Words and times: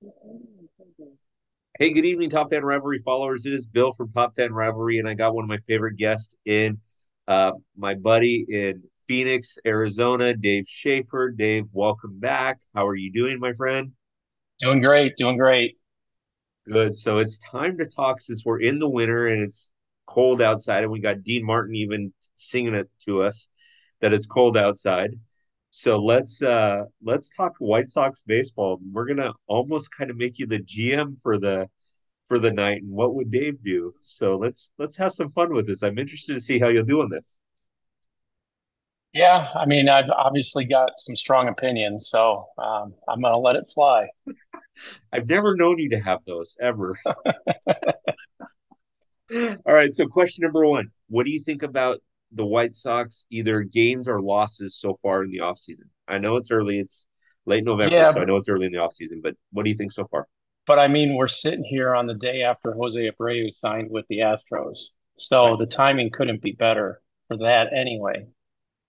Hey, 0.00 1.92
good 1.92 2.04
evening, 2.04 2.30
Top 2.30 2.50
Fan 2.50 2.62
Rivalry 2.62 3.00
followers. 3.04 3.44
It 3.46 3.52
is 3.52 3.66
Bill 3.66 3.92
from 3.92 4.12
Top 4.12 4.36
Fan 4.36 4.52
Rivalry, 4.52 4.98
and 4.98 5.08
I 5.08 5.14
got 5.14 5.34
one 5.34 5.42
of 5.42 5.48
my 5.48 5.58
favorite 5.66 5.96
guests 5.96 6.36
in 6.44 6.78
uh, 7.26 7.52
my 7.76 7.94
buddy 7.94 8.46
in 8.48 8.84
Phoenix, 9.08 9.58
Arizona, 9.66 10.34
Dave 10.34 10.66
Schaefer. 10.68 11.30
Dave, 11.30 11.64
welcome 11.72 12.18
back. 12.20 12.60
How 12.76 12.86
are 12.86 12.94
you 12.94 13.10
doing, 13.10 13.40
my 13.40 13.54
friend? 13.54 13.92
Doing 14.60 14.80
great, 14.80 15.16
doing 15.16 15.36
great. 15.36 15.78
Good. 16.70 16.94
So 16.94 17.18
it's 17.18 17.38
time 17.38 17.76
to 17.78 17.86
talk 17.86 18.20
since 18.20 18.44
we're 18.44 18.60
in 18.60 18.78
the 18.78 18.88
winter 18.88 19.26
and 19.26 19.42
it's 19.42 19.72
cold 20.06 20.40
outside, 20.40 20.84
and 20.84 20.92
we 20.92 21.00
got 21.00 21.24
Dean 21.24 21.44
Martin 21.44 21.74
even 21.74 22.12
singing 22.36 22.74
it 22.74 22.88
to 23.06 23.22
us 23.22 23.48
that 24.00 24.12
it's 24.12 24.26
cold 24.26 24.56
outside. 24.56 25.10
So 25.70 25.98
let's 25.98 26.42
uh 26.42 26.84
let's 27.02 27.30
talk 27.30 27.54
White 27.58 27.88
Sox 27.88 28.22
baseball. 28.26 28.80
We're 28.92 29.06
gonna 29.06 29.32
almost 29.46 29.90
kind 29.96 30.10
of 30.10 30.16
make 30.16 30.38
you 30.38 30.46
the 30.46 30.60
GM 30.60 31.20
for 31.20 31.38
the 31.38 31.68
for 32.28 32.38
the 32.38 32.52
night 32.52 32.82
and 32.82 32.92
what 32.92 33.14
would 33.14 33.30
Dave 33.30 33.62
do? 33.64 33.94
So 34.00 34.36
let's 34.36 34.72
let's 34.78 34.96
have 34.96 35.12
some 35.12 35.30
fun 35.32 35.52
with 35.52 35.66
this. 35.66 35.82
I'm 35.82 35.98
interested 35.98 36.34
to 36.34 36.40
see 36.40 36.58
how 36.58 36.68
you'll 36.68 36.84
do 36.84 37.02
on 37.02 37.10
this. 37.10 37.38
Yeah, 39.14 39.48
I 39.54 39.64
mean, 39.66 39.88
I've 39.88 40.10
obviously 40.10 40.66
got 40.66 40.90
some 40.98 41.16
strong 41.16 41.48
opinions, 41.48 42.08
so 42.10 42.46
um, 42.58 42.94
I'm 43.08 43.22
gonna 43.22 43.38
let 43.38 43.56
it 43.56 43.68
fly. 43.72 44.06
I've 45.12 45.28
never 45.28 45.56
known 45.56 45.78
you 45.78 45.88
to 45.90 46.00
have 46.00 46.20
those 46.26 46.56
ever. 46.60 46.96
All 49.30 49.56
right, 49.66 49.94
so 49.94 50.06
question 50.06 50.42
number 50.42 50.64
one. 50.66 50.90
What 51.08 51.26
do 51.26 51.32
you 51.32 51.40
think 51.40 51.62
about 51.62 52.00
the 52.32 52.44
White 52.46 52.74
Sox 52.74 53.26
either 53.30 53.62
gains 53.62 54.08
or 54.08 54.20
losses 54.20 54.76
so 54.76 54.94
far 55.02 55.24
in 55.24 55.30
the 55.30 55.38
offseason? 55.38 55.88
I 56.08 56.18
know 56.18 56.36
it's 56.36 56.50
early, 56.50 56.78
it's 56.80 57.06
late 57.46 57.64
November, 57.64 58.04
Yeah, 58.04 58.06
so 58.06 58.20
I 58.20 58.24
know 58.24 58.36
it's 58.36 58.48
early 58.48 58.66
in 58.66 58.72
the 58.72 58.78
offseason, 58.78 59.22
but 59.22 59.36
what 59.52 59.64
do 59.64 59.70
you 59.70 59.76
think 59.76 59.92
so 59.92 60.04
far? 60.06 60.26
but 60.66 60.78
I 60.78 60.88
mean, 60.88 61.14
we're 61.14 61.26
sitting 61.28 61.64
here 61.64 61.94
on 61.94 62.06
the 62.06 62.14
day 62.14 62.42
after 62.42 62.72
Jose 62.74 63.10
Abreu 63.10 63.52
signed 63.54 63.90
with 63.90 64.06
the 64.08 64.18
Astros, 64.18 64.78
so 65.16 65.56
Right. 65.56 65.56
the 65.56 65.66
timing 65.66 66.10
couldn't 66.10 66.42
be 66.42 66.52
better 66.52 67.00
for 67.28 67.38
that 67.38 67.72
anyway. 67.72 68.26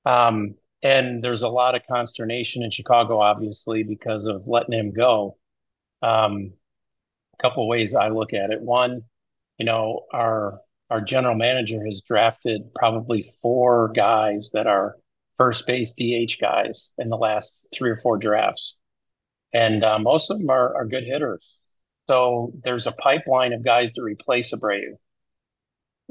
Um, 0.05 0.55
and 0.83 1.23
there's 1.23 1.43
a 1.43 1.49
lot 1.49 1.75
of 1.75 1.83
consternation 1.87 2.63
in 2.63 2.71
Chicago, 2.71 3.19
obviously, 3.21 3.83
because 3.83 4.27
of 4.27 4.47
letting 4.47 4.73
him 4.79 4.93
go. 4.93 5.37
Um, 6.01 6.53
a 7.39 7.41
couple 7.41 7.67
ways 7.67 7.95
I 7.95 8.09
look 8.09 8.33
at 8.33 8.51
it. 8.51 8.61
One, 8.61 9.03
you 9.57 9.65
know, 9.65 10.05
our 10.13 10.61
our 10.89 11.01
general 11.01 11.35
manager 11.35 11.83
has 11.85 12.01
drafted 12.01 12.73
probably 12.73 13.23
four 13.41 13.91
guys 13.95 14.51
that 14.53 14.67
are 14.67 14.95
first 15.37 15.67
base 15.67 15.93
DH 15.93 16.39
guys 16.41 16.91
in 16.97 17.09
the 17.09 17.17
last 17.17 17.57
three 17.73 17.89
or 17.89 17.97
four 17.97 18.17
drafts, 18.17 18.77
and 19.53 19.83
uh, 19.83 19.99
most 19.99 20.31
of 20.31 20.37
them 20.37 20.49
are 20.49 20.75
are 20.75 20.85
good 20.85 21.03
hitters. 21.03 21.57
So 22.07 22.53
there's 22.63 22.87
a 22.87 22.91
pipeline 22.91 23.53
of 23.53 23.63
guys 23.63 23.93
to 23.93 24.01
replace 24.01 24.51
Abreu. 24.51 24.97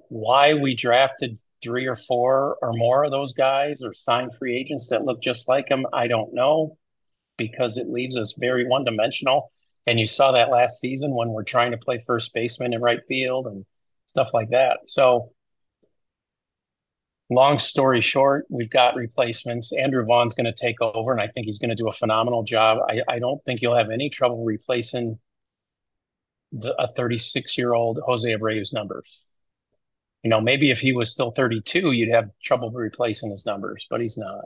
Why 0.08 0.54
we 0.54 0.76
drafted 0.76 1.38
three 1.62 1.86
or 1.86 1.96
four 1.96 2.56
or 2.62 2.72
more 2.72 3.04
of 3.04 3.10
those 3.10 3.32
guys 3.32 3.82
or 3.82 3.92
signed 3.94 4.34
free 4.36 4.56
agents 4.56 4.90
that 4.90 5.04
look 5.04 5.20
just 5.20 5.48
like 5.48 5.68
him, 5.68 5.86
I 5.92 6.06
don't 6.06 6.34
know 6.34 6.78
because 7.36 7.78
it 7.78 7.88
leaves 7.88 8.16
us 8.16 8.36
very 8.38 8.66
one 8.66 8.84
dimensional. 8.84 9.50
And 9.86 9.98
you 9.98 10.06
saw 10.06 10.32
that 10.32 10.50
last 10.50 10.80
season 10.80 11.14
when 11.14 11.30
we're 11.30 11.44
trying 11.44 11.70
to 11.70 11.78
play 11.78 12.02
first 12.06 12.34
baseman 12.34 12.74
in 12.74 12.82
right 12.82 13.00
field 13.08 13.46
and 13.46 13.64
stuff 14.08 14.30
like 14.34 14.50
that. 14.50 14.80
So, 14.84 15.32
long 17.30 17.58
story 17.58 18.00
short, 18.00 18.46
we've 18.48 18.70
got 18.70 18.96
replacements. 18.96 19.72
Andrew 19.72 20.04
Vaughn's 20.04 20.34
going 20.34 20.46
to 20.46 20.52
take 20.52 20.80
over, 20.80 21.12
and 21.12 21.20
I 21.20 21.28
think 21.28 21.46
he's 21.46 21.58
going 21.58 21.70
to 21.70 21.76
do 21.76 21.88
a 21.88 21.92
phenomenal 21.92 22.42
job. 22.42 22.78
I, 22.88 23.02
I 23.08 23.18
don't 23.18 23.42
think 23.44 23.60
you'll 23.60 23.76
have 23.76 23.90
any 23.90 24.10
trouble 24.10 24.44
replacing 24.44 25.18
the, 26.52 26.74
a 26.80 26.92
36 26.92 27.56
year 27.58 27.74
old 27.74 28.00
Jose 28.04 28.28
Abreu's 28.28 28.72
numbers. 28.72 29.22
You 30.22 30.30
know, 30.30 30.40
maybe 30.40 30.70
if 30.70 30.80
he 30.80 30.92
was 30.92 31.12
still 31.12 31.30
32, 31.30 31.92
you'd 31.92 32.14
have 32.14 32.30
trouble 32.42 32.70
replacing 32.70 33.30
his 33.30 33.46
numbers, 33.46 33.86
but 33.88 34.00
he's 34.00 34.18
not. 34.18 34.44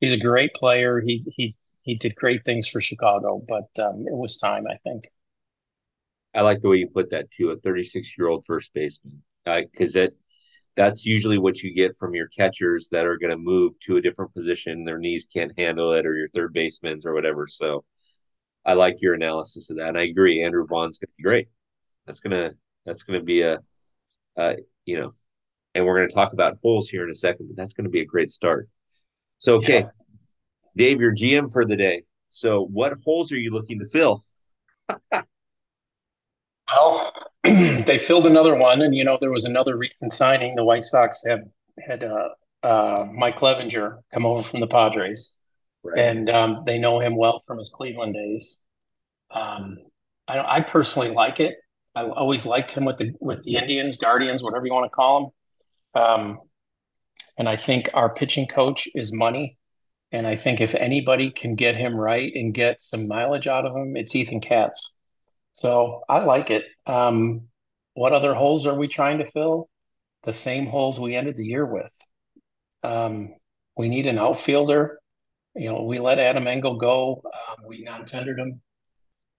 He's 0.00 0.12
a 0.12 0.18
great 0.18 0.52
player. 0.54 1.00
He 1.00 1.24
he 1.36 1.56
he 1.82 1.94
did 1.94 2.16
great 2.16 2.44
things 2.44 2.68
for 2.68 2.80
Chicago, 2.80 3.42
but 3.48 3.68
um, 3.78 4.06
it 4.08 4.16
was 4.16 4.36
time, 4.36 4.66
I 4.66 4.76
think. 4.78 5.10
I 6.36 6.42
like 6.42 6.60
the 6.60 6.68
way 6.68 6.76
you 6.76 6.88
put 6.88 7.10
that 7.10 7.30
too, 7.30 7.50
a 7.50 7.56
36 7.56 8.16
year 8.18 8.28
old 8.28 8.44
first 8.44 8.72
baseman, 8.74 9.22
because 9.44 9.96
uh, 9.96 10.00
that 10.00 10.12
that's 10.76 11.06
usually 11.06 11.38
what 11.38 11.62
you 11.62 11.74
get 11.74 11.96
from 11.98 12.14
your 12.14 12.28
catchers 12.28 12.90
that 12.90 13.06
are 13.06 13.16
going 13.16 13.30
to 13.30 13.38
move 13.38 13.72
to 13.80 13.96
a 13.96 14.02
different 14.02 14.34
position. 14.34 14.84
Their 14.84 14.98
knees 14.98 15.26
can't 15.32 15.58
handle 15.58 15.92
it, 15.92 16.04
or 16.04 16.14
your 16.14 16.28
third 16.28 16.52
basemen's 16.52 17.06
or 17.06 17.14
whatever. 17.14 17.46
So 17.46 17.84
I 18.66 18.74
like 18.74 19.00
your 19.00 19.14
analysis 19.14 19.70
of 19.70 19.78
that, 19.78 19.88
and 19.88 19.98
I 19.98 20.02
agree. 20.02 20.42
Andrew 20.42 20.66
Vaughn's 20.66 20.98
going 20.98 21.08
to 21.08 21.14
be 21.16 21.22
great. 21.22 21.48
That's 22.04 22.20
gonna 22.20 22.52
that's 22.84 23.02
gonna 23.02 23.22
be 23.22 23.40
a, 23.40 23.60
uh, 24.36 24.54
you 24.84 25.00
know, 25.00 25.12
and 25.74 25.86
we're 25.86 25.96
going 25.96 26.08
to 26.08 26.14
talk 26.14 26.34
about 26.34 26.58
holes 26.62 26.90
here 26.90 27.04
in 27.04 27.10
a 27.10 27.14
second, 27.14 27.48
but 27.48 27.56
that's 27.56 27.72
going 27.72 27.84
to 27.84 27.90
be 27.90 28.00
a 28.00 28.06
great 28.06 28.30
start. 28.30 28.68
So 29.38 29.54
okay, 29.56 29.80
Yeah. 29.80 29.90
Dave, 30.76 31.00
your 31.00 31.14
GM 31.14 31.50
for 31.50 31.64
the 31.64 31.76
day. 31.76 32.02
So 32.28 32.66
what 32.66 32.92
holes 33.02 33.32
are 33.32 33.38
you 33.38 33.50
looking 33.50 33.78
to 33.78 33.86
fill? 33.86 34.22
Well, 36.72 37.12
they 37.44 37.98
filled 37.98 38.26
another 38.26 38.54
one, 38.56 38.82
and 38.82 38.94
you 38.94 39.04
know 39.04 39.18
there 39.20 39.30
was 39.30 39.44
another 39.44 39.76
recent 39.76 40.12
signing. 40.12 40.54
The 40.54 40.64
White 40.64 40.84
Sox 40.84 41.22
have 41.26 41.40
had 41.78 42.02
uh, 42.04 42.28
uh, 42.62 43.06
Mike 43.12 43.38
Clevinger 43.38 43.98
come 44.12 44.26
over 44.26 44.42
from 44.42 44.60
the 44.60 44.66
Padres, 44.66 45.34
Right. 45.82 45.98
and 45.98 46.28
um, 46.30 46.62
they 46.66 46.78
know 46.78 47.00
him 47.00 47.16
well 47.16 47.42
from 47.46 47.58
his 47.58 47.70
Cleveland 47.70 48.14
days. 48.14 48.58
Um, 49.30 49.78
I, 50.26 50.58
I 50.58 50.60
personally 50.60 51.10
like 51.10 51.38
it. 51.40 51.56
I 51.94 52.08
always 52.08 52.44
liked 52.44 52.72
him 52.72 52.84
with 52.84 52.98
the 52.98 53.12
with 53.20 53.44
the 53.44 53.56
Indians, 53.56 53.96
Guardians, 53.96 54.42
whatever 54.42 54.66
you 54.66 54.72
want 54.72 54.84
to 54.86 54.90
call 54.90 55.32
them. 55.94 56.02
Um, 56.02 56.38
and 57.38 57.48
I 57.48 57.56
think 57.56 57.90
our 57.94 58.12
pitching 58.12 58.46
coach 58.46 58.88
is 58.94 59.12
money. 59.12 59.58
And 60.12 60.26
I 60.26 60.36
think 60.36 60.60
if 60.60 60.74
anybody 60.74 61.30
can 61.30 61.54
get 61.56 61.76
him 61.76 61.94
right 61.94 62.32
and 62.34 62.54
get 62.54 62.80
some 62.80 63.08
mileage 63.08 63.46
out 63.46 63.66
of 63.66 63.74
him, 63.74 63.96
it's 63.96 64.14
Ethan 64.14 64.40
Katz. 64.40 64.92
So 65.56 66.02
I 66.08 66.20
like 66.20 66.50
it. 66.50 66.64
Um, 66.86 67.48
what 67.94 68.12
other 68.12 68.34
holes 68.34 68.66
are 68.66 68.74
we 68.74 68.88
trying 68.88 69.18
to 69.18 69.24
fill? 69.24 69.68
The 70.24 70.32
same 70.32 70.66
holes 70.66 71.00
we 71.00 71.16
ended 71.16 71.36
the 71.36 71.46
year 71.46 71.64
with. 71.64 71.90
Um, 72.82 73.34
we 73.76 73.88
need 73.88 74.06
an 74.06 74.18
outfielder. 74.18 74.98
You 75.54 75.70
know, 75.70 75.82
we 75.82 75.98
let 75.98 76.18
Adam 76.18 76.46
Engel 76.46 76.76
go. 76.76 77.22
Um, 77.24 77.64
we 77.66 77.82
non-tendered 77.82 78.38
him. 78.38 78.60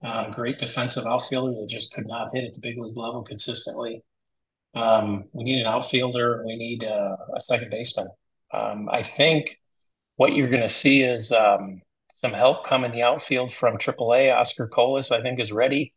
Uh, 0.03 0.31
great 0.31 0.57
defensive 0.57 1.05
outfielder 1.05 1.59
that 1.59 1.67
just 1.69 1.93
could 1.93 2.07
not 2.07 2.33
hit 2.33 2.45
at 2.45 2.53
the 2.53 2.61
big 2.61 2.79
league 2.79 2.97
level 2.97 3.23
consistently. 3.23 4.03
Um, 4.73 5.25
we 5.33 5.43
need 5.43 5.59
an 5.59 5.67
outfielder. 5.67 6.43
We 6.45 6.55
need 6.55 6.83
uh, 6.83 7.15
a 7.35 7.41
second 7.41 7.69
baseman. 7.69 8.07
Um, 8.51 8.89
I 8.91 9.03
think 9.03 9.59
what 10.15 10.33
you're 10.33 10.49
going 10.49 10.63
to 10.63 10.69
see 10.69 11.01
is 11.01 11.31
um, 11.31 11.81
some 12.13 12.33
help 12.33 12.65
come 12.65 12.83
in 12.83 12.91
the 12.91 13.03
outfield 13.03 13.53
from 13.53 13.77
AAA. 13.77 14.35
Oscar 14.35 14.67
Colas, 14.67 15.11
I 15.11 15.21
think, 15.21 15.39
is 15.39 15.51
ready 15.51 15.93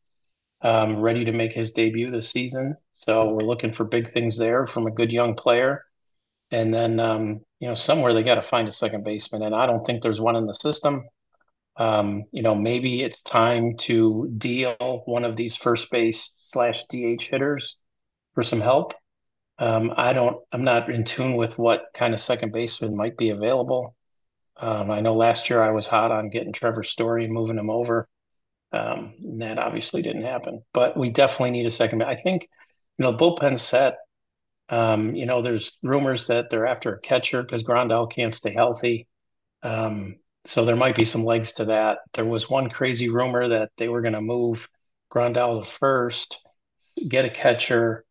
um, 0.62 0.96
ready 0.96 1.24
to 1.24 1.32
make 1.32 1.52
his 1.52 1.72
debut 1.72 2.10
this 2.10 2.30
season. 2.30 2.76
So 2.94 3.30
we're 3.30 3.46
looking 3.46 3.72
for 3.72 3.84
big 3.84 4.12
things 4.12 4.36
there 4.36 4.66
from 4.66 4.86
a 4.86 4.90
good 4.90 5.12
young 5.12 5.34
player. 5.34 5.84
And 6.50 6.72
then, 6.74 7.00
um, 7.00 7.40
you 7.60 7.68
know, 7.68 7.74
somewhere 7.74 8.12
they 8.12 8.22
got 8.22 8.34
to 8.34 8.42
find 8.42 8.68
a 8.68 8.72
second 8.72 9.04
baseman. 9.04 9.42
And 9.42 9.54
I 9.54 9.66
don't 9.66 9.84
think 9.84 10.02
there's 10.02 10.20
one 10.20 10.36
in 10.36 10.46
the 10.46 10.54
system. 10.54 11.04
Um, 11.76 12.24
you 12.32 12.42
know, 12.42 12.54
maybe 12.54 13.02
it's 13.02 13.22
time 13.22 13.76
to 13.78 14.30
deal 14.36 15.02
one 15.06 15.24
of 15.24 15.36
these 15.36 15.56
first 15.56 15.90
base 15.90 16.32
slash 16.52 16.84
DH 16.90 17.22
hitters 17.22 17.76
for 18.34 18.42
some 18.42 18.60
help. 18.60 18.92
Um, 19.58 19.92
I 19.96 20.12
don't, 20.12 20.36
I'm 20.52 20.64
not 20.64 20.90
in 20.90 21.04
tune 21.04 21.36
with 21.36 21.58
what 21.58 21.84
kind 21.94 22.12
of 22.12 22.20
second 22.20 22.52
baseman 22.52 22.96
might 22.96 23.16
be 23.16 23.30
available. 23.30 23.94
Um, 24.56 24.90
I 24.90 25.00
know 25.00 25.14
last 25.14 25.48
year 25.48 25.62
I 25.62 25.70
was 25.70 25.86
hot 25.86 26.10
on 26.10 26.28
getting 26.28 26.52
Trevor 26.52 26.82
Story 26.82 27.24
and 27.24 27.32
moving 27.32 27.58
him 27.58 27.70
over. 27.70 28.08
Um, 28.72 29.14
and 29.22 29.42
that 29.42 29.58
obviously 29.58 30.02
didn't 30.02 30.22
happen, 30.22 30.62
but 30.72 30.96
we 30.96 31.10
definitely 31.10 31.50
need 31.50 31.66
a 31.66 31.70
second. 31.70 32.02
I 32.02 32.14
think, 32.14 32.48
you 32.98 33.02
know, 33.02 33.12
bullpen 33.12 33.58
set. 33.58 33.96
Um, 34.68 35.16
you 35.16 35.26
know, 35.26 35.42
there's 35.42 35.76
rumors 35.82 36.28
that 36.28 36.50
they're 36.50 36.66
after 36.66 36.94
a 36.94 37.00
catcher 37.00 37.42
because 37.42 37.64
Grandal 37.64 38.10
can't 38.10 38.32
stay 38.32 38.52
healthy. 38.52 39.08
Um, 39.64 40.16
so 40.46 40.64
there 40.64 40.76
might 40.76 40.94
be 40.94 41.04
some 41.04 41.24
legs 41.24 41.52
to 41.54 41.64
that. 41.66 41.98
There 42.14 42.24
was 42.24 42.48
one 42.48 42.70
crazy 42.70 43.08
rumor 43.08 43.48
that 43.48 43.70
they 43.76 43.88
were 43.88 44.00
going 44.00 44.14
to 44.14 44.20
move 44.20 44.68
Grandal 45.12 45.64
to 45.64 45.68
first, 45.68 46.38
get 47.08 47.24
a 47.24 47.30
catcher, 47.30 48.04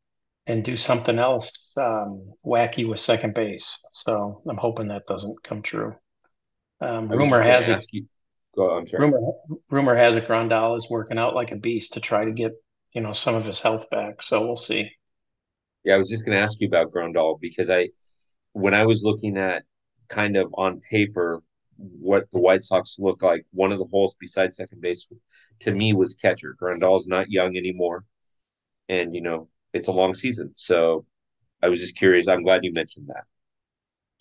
and 0.46 0.66
do 0.66 0.76
something 0.76 1.20
else 1.20 1.72
um, 1.78 2.34
wacky 2.46 2.88
with 2.88 3.00
second 3.00 3.34
base. 3.34 3.80
So 3.92 4.42
I'm 4.50 4.58
hoping 4.58 4.90
that 4.90 5.08
doesn't 5.08 5.44
come 5.44 5.62
true. 5.62 5.96
Um, 6.82 7.08
rumor 7.08 7.38
just 7.38 7.44
going 7.44 7.46
to 7.46 7.52
has 7.52 7.70
it 7.70 7.86
you. 7.92 8.08
Go. 8.56 8.72
I'm 8.72 8.88
sorry. 8.88 9.04
rumor 9.04 9.20
rumor 9.70 9.96
has 9.96 10.16
it 10.16 10.28
Grandal 10.28 10.78
is 10.78 10.90
working 10.90 11.18
out 11.18 11.36
like 11.36 11.52
a 11.52 11.56
beast 11.56 11.94
to 11.94 12.00
try 12.00 12.26
to 12.26 12.32
get, 12.32 12.54
you 12.94 13.02
know, 13.02 13.14
some 13.14 13.36
of 13.36 13.46
his 13.46 13.62
health 13.62 13.90
back. 13.90 14.22
So 14.22 14.46
we'll 14.46 14.56
see. 14.56 14.90
Yeah, 15.84 15.96
I 15.96 15.98
was 15.98 16.10
just 16.10 16.26
going 16.26 16.38
to 16.38 16.42
ask 16.42 16.60
you 16.60 16.68
about 16.68 16.92
Grandal 16.92 17.40
because 17.40 17.70
I, 17.70 17.90
when 18.54 18.74
I 18.74 18.86
was 18.86 19.04
looking 19.04 19.38
at 19.38 19.64
kind 20.10 20.36
of 20.36 20.54
on 20.58 20.80
paper 20.90 21.42
what 21.78 22.30
the 22.32 22.40
White 22.40 22.62
Sox 22.62 22.98
look 23.00 23.22
like, 23.22 23.46
one 23.52 23.72
of 23.72 23.80
the 23.80 23.86
holes 23.86 24.16
besides 24.20 24.58
second 24.58 24.82
base 24.82 25.08
to 25.62 25.72
me 25.72 25.94
was 25.94 26.16
catcher. 26.16 26.56
Grandal's 26.62 27.08
not 27.08 27.32
young 27.32 27.56
anymore, 27.56 28.04
and 28.90 29.16
you 29.16 29.22
know 29.22 29.48
it's 29.74 29.88
a 29.88 29.92
long 29.92 30.14
season. 30.14 30.52
So 30.56 31.06
I 31.62 31.70
was 31.70 31.80
just 31.80 31.98
curious. 31.98 32.28
I'm 32.28 32.44
glad 32.44 32.64
you 32.64 32.74
mentioned 32.74 33.08
that. 33.08 33.24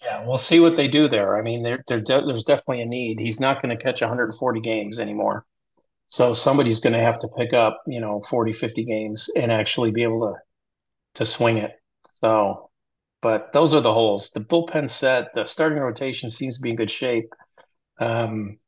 Yeah, 0.03 0.25
we'll 0.27 0.39
see 0.39 0.61
what 0.61 0.77
they 0.77 0.89
do 0.89 1.09
there. 1.09 1.37
I 1.37 1.43
mean, 1.43 1.63
there, 1.63 1.83
there 1.89 2.01
there's 2.01 2.45
definitely 2.45 2.83
a 2.83 2.87
need. 2.87 3.19
He's 3.19 3.41
not 3.41 3.61
going 3.61 3.77
to 3.77 3.83
catch 3.83 4.01
140 4.01 4.61
games 4.61 4.99
anymore. 5.01 5.45
So 6.11 6.35
somebody's 6.35 6.81
going 6.81 6.95
to 6.95 7.01
have 7.01 7.21
to 7.21 7.29
pick 7.29 7.53
up, 7.55 7.83
you 7.87 8.01
know, 8.01 8.23
40, 8.31 8.53
50 8.53 8.85
games 8.85 9.31
and 9.37 9.53
actually 9.53 9.91
be 9.93 10.05
able 10.05 10.21
to 10.33 10.35
to 11.17 11.27
swing 11.27 11.59
it. 11.59 11.73
So, 12.23 12.71
but 13.23 13.53
those 13.53 13.75
are 13.75 13.81
the 13.81 13.93
holes. 13.95 14.31
The 14.33 14.41
bullpen 14.41 14.91
set, 14.91 15.35
the 15.35 15.47
starting 15.47 15.79
rotation 15.79 16.31
seems 16.31 16.57
to 16.57 16.63
be 16.63 16.71
in 16.71 16.77
good 16.77 16.91
shape. 16.91 17.33
Um, 18.01 18.59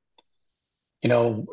you 1.02 1.08
know, 1.08 1.46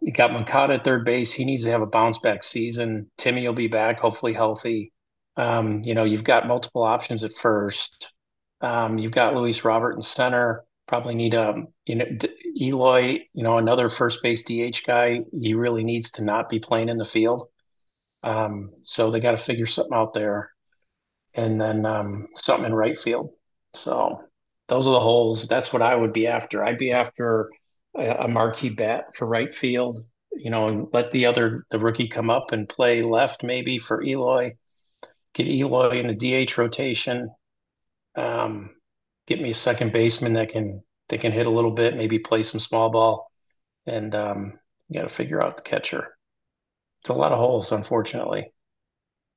you 0.00 0.12
got 0.12 0.32
Moncada 0.32 0.74
at 0.74 0.84
third 0.84 1.04
base. 1.04 1.32
He 1.32 1.44
needs 1.44 1.64
to 1.64 1.70
have 1.70 1.82
a 1.82 1.86
bounce 1.86 2.18
back 2.18 2.44
season. 2.44 3.10
Timmy 3.18 3.46
will 3.46 3.54
be 3.54 3.68
back, 3.68 3.98
hopefully 3.98 4.32
healthy. 4.32 4.92
Um, 5.36 5.82
you 5.84 5.94
know, 5.94 6.04
you've 6.04 6.24
got 6.24 6.46
multiple 6.46 6.82
options 6.84 7.24
at 7.24 7.34
first. 7.34 8.12
Um, 8.60 8.98
you've 8.98 9.12
got 9.12 9.34
Luis 9.34 9.64
Robert 9.64 9.96
in 9.96 10.02
center. 10.02 10.64
Probably 10.86 11.14
need 11.14 11.34
um, 11.34 11.68
you 11.84 11.96
know, 11.96 12.06
Eloy. 12.60 13.20
You 13.34 13.42
know, 13.42 13.58
another 13.58 13.88
first 13.88 14.22
base 14.22 14.44
DH 14.44 14.84
guy. 14.86 15.20
He 15.38 15.54
really 15.54 15.84
needs 15.84 16.12
to 16.12 16.24
not 16.24 16.48
be 16.48 16.60
playing 16.60 16.88
in 16.88 16.96
the 16.96 17.04
field. 17.04 17.48
Um, 18.22 18.72
so 18.80 19.10
they 19.10 19.20
got 19.20 19.32
to 19.32 19.38
figure 19.38 19.66
something 19.66 19.96
out 19.96 20.14
there, 20.14 20.50
and 21.34 21.60
then 21.60 21.84
um, 21.86 22.28
something 22.34 22.66
in 22.66 22.74
right 22.74 22.98
field. 22.98 23.30
So 23.74 24.20
those 24.68 24.86
are 24.86 24.92
the 24.92 25.00
holes. 25.00 25.46
That's 25.48 25.72
what 25.72 25.82
I 25.82 25.94
would 25.94 26.12
be 26.12 26.26
after. 26.26 26.64
I'd 26.64 26.78
be 26.78 26.92
after 26.92 27.48
a, 27.96 28.10
a 28.20 28.28
marquee 28.28 28.70
bat 28.70 29.14
for 29.14 29.26
right 29.26 29.52
field. 29.54 29.96
You 30.32 30.50
know, 30.50 30.68
and 30.68 30.86
let 30.92 31.12
the 31.12 31.26
other 31.26 31.64
the 31.70 31.78
rookie 31.78 32.08
come 32.08 32.30
up 32.30 32.52
and 32.52 32.68
play 32.68 33.02
left 33.02 33.42
maybe 33.42 33.78
for 33.78 34.02
Eloy. 34.02 34.56
Get 35.34 35.46
Eloy 35.46 35.98
in 35.98 36.06
the 36.08 36.46
DH 36.46 36.58
rotation. 36.58 37.30
Um, 38.16 38.70
get 39.26 39.40
me 39.40 39.50
a 39.50 39.54
second 39.54 39.92
baseman 39.92 40.34
that 40.34 40.48
can 40.48 40.82
that 41.08 41.20
can 41.20 41.32
hit 41.32 41.46
a 41.46 41.50
little 41.50 41.70
bit, 41.70 41.96
maybe 41.96 42.18
play 42.18 42.42
some 42.42 42.60
small 42.60 42.90
ball, 42.90 43.30
and 43.86 44.14
um, 44.14 44.58
got 44.92 45.02
to 45.02 45.08
figure 45.08 45.42
out 45.42 45.56
the 45.56 45.62
catcher. 45.62 46.16
It's 47.00 47.10
a 47.10 47.14
lot 47.14 47.32
of 47.32 47.38
holes, 47.38 47.72
unfortunately. 47.72 48.52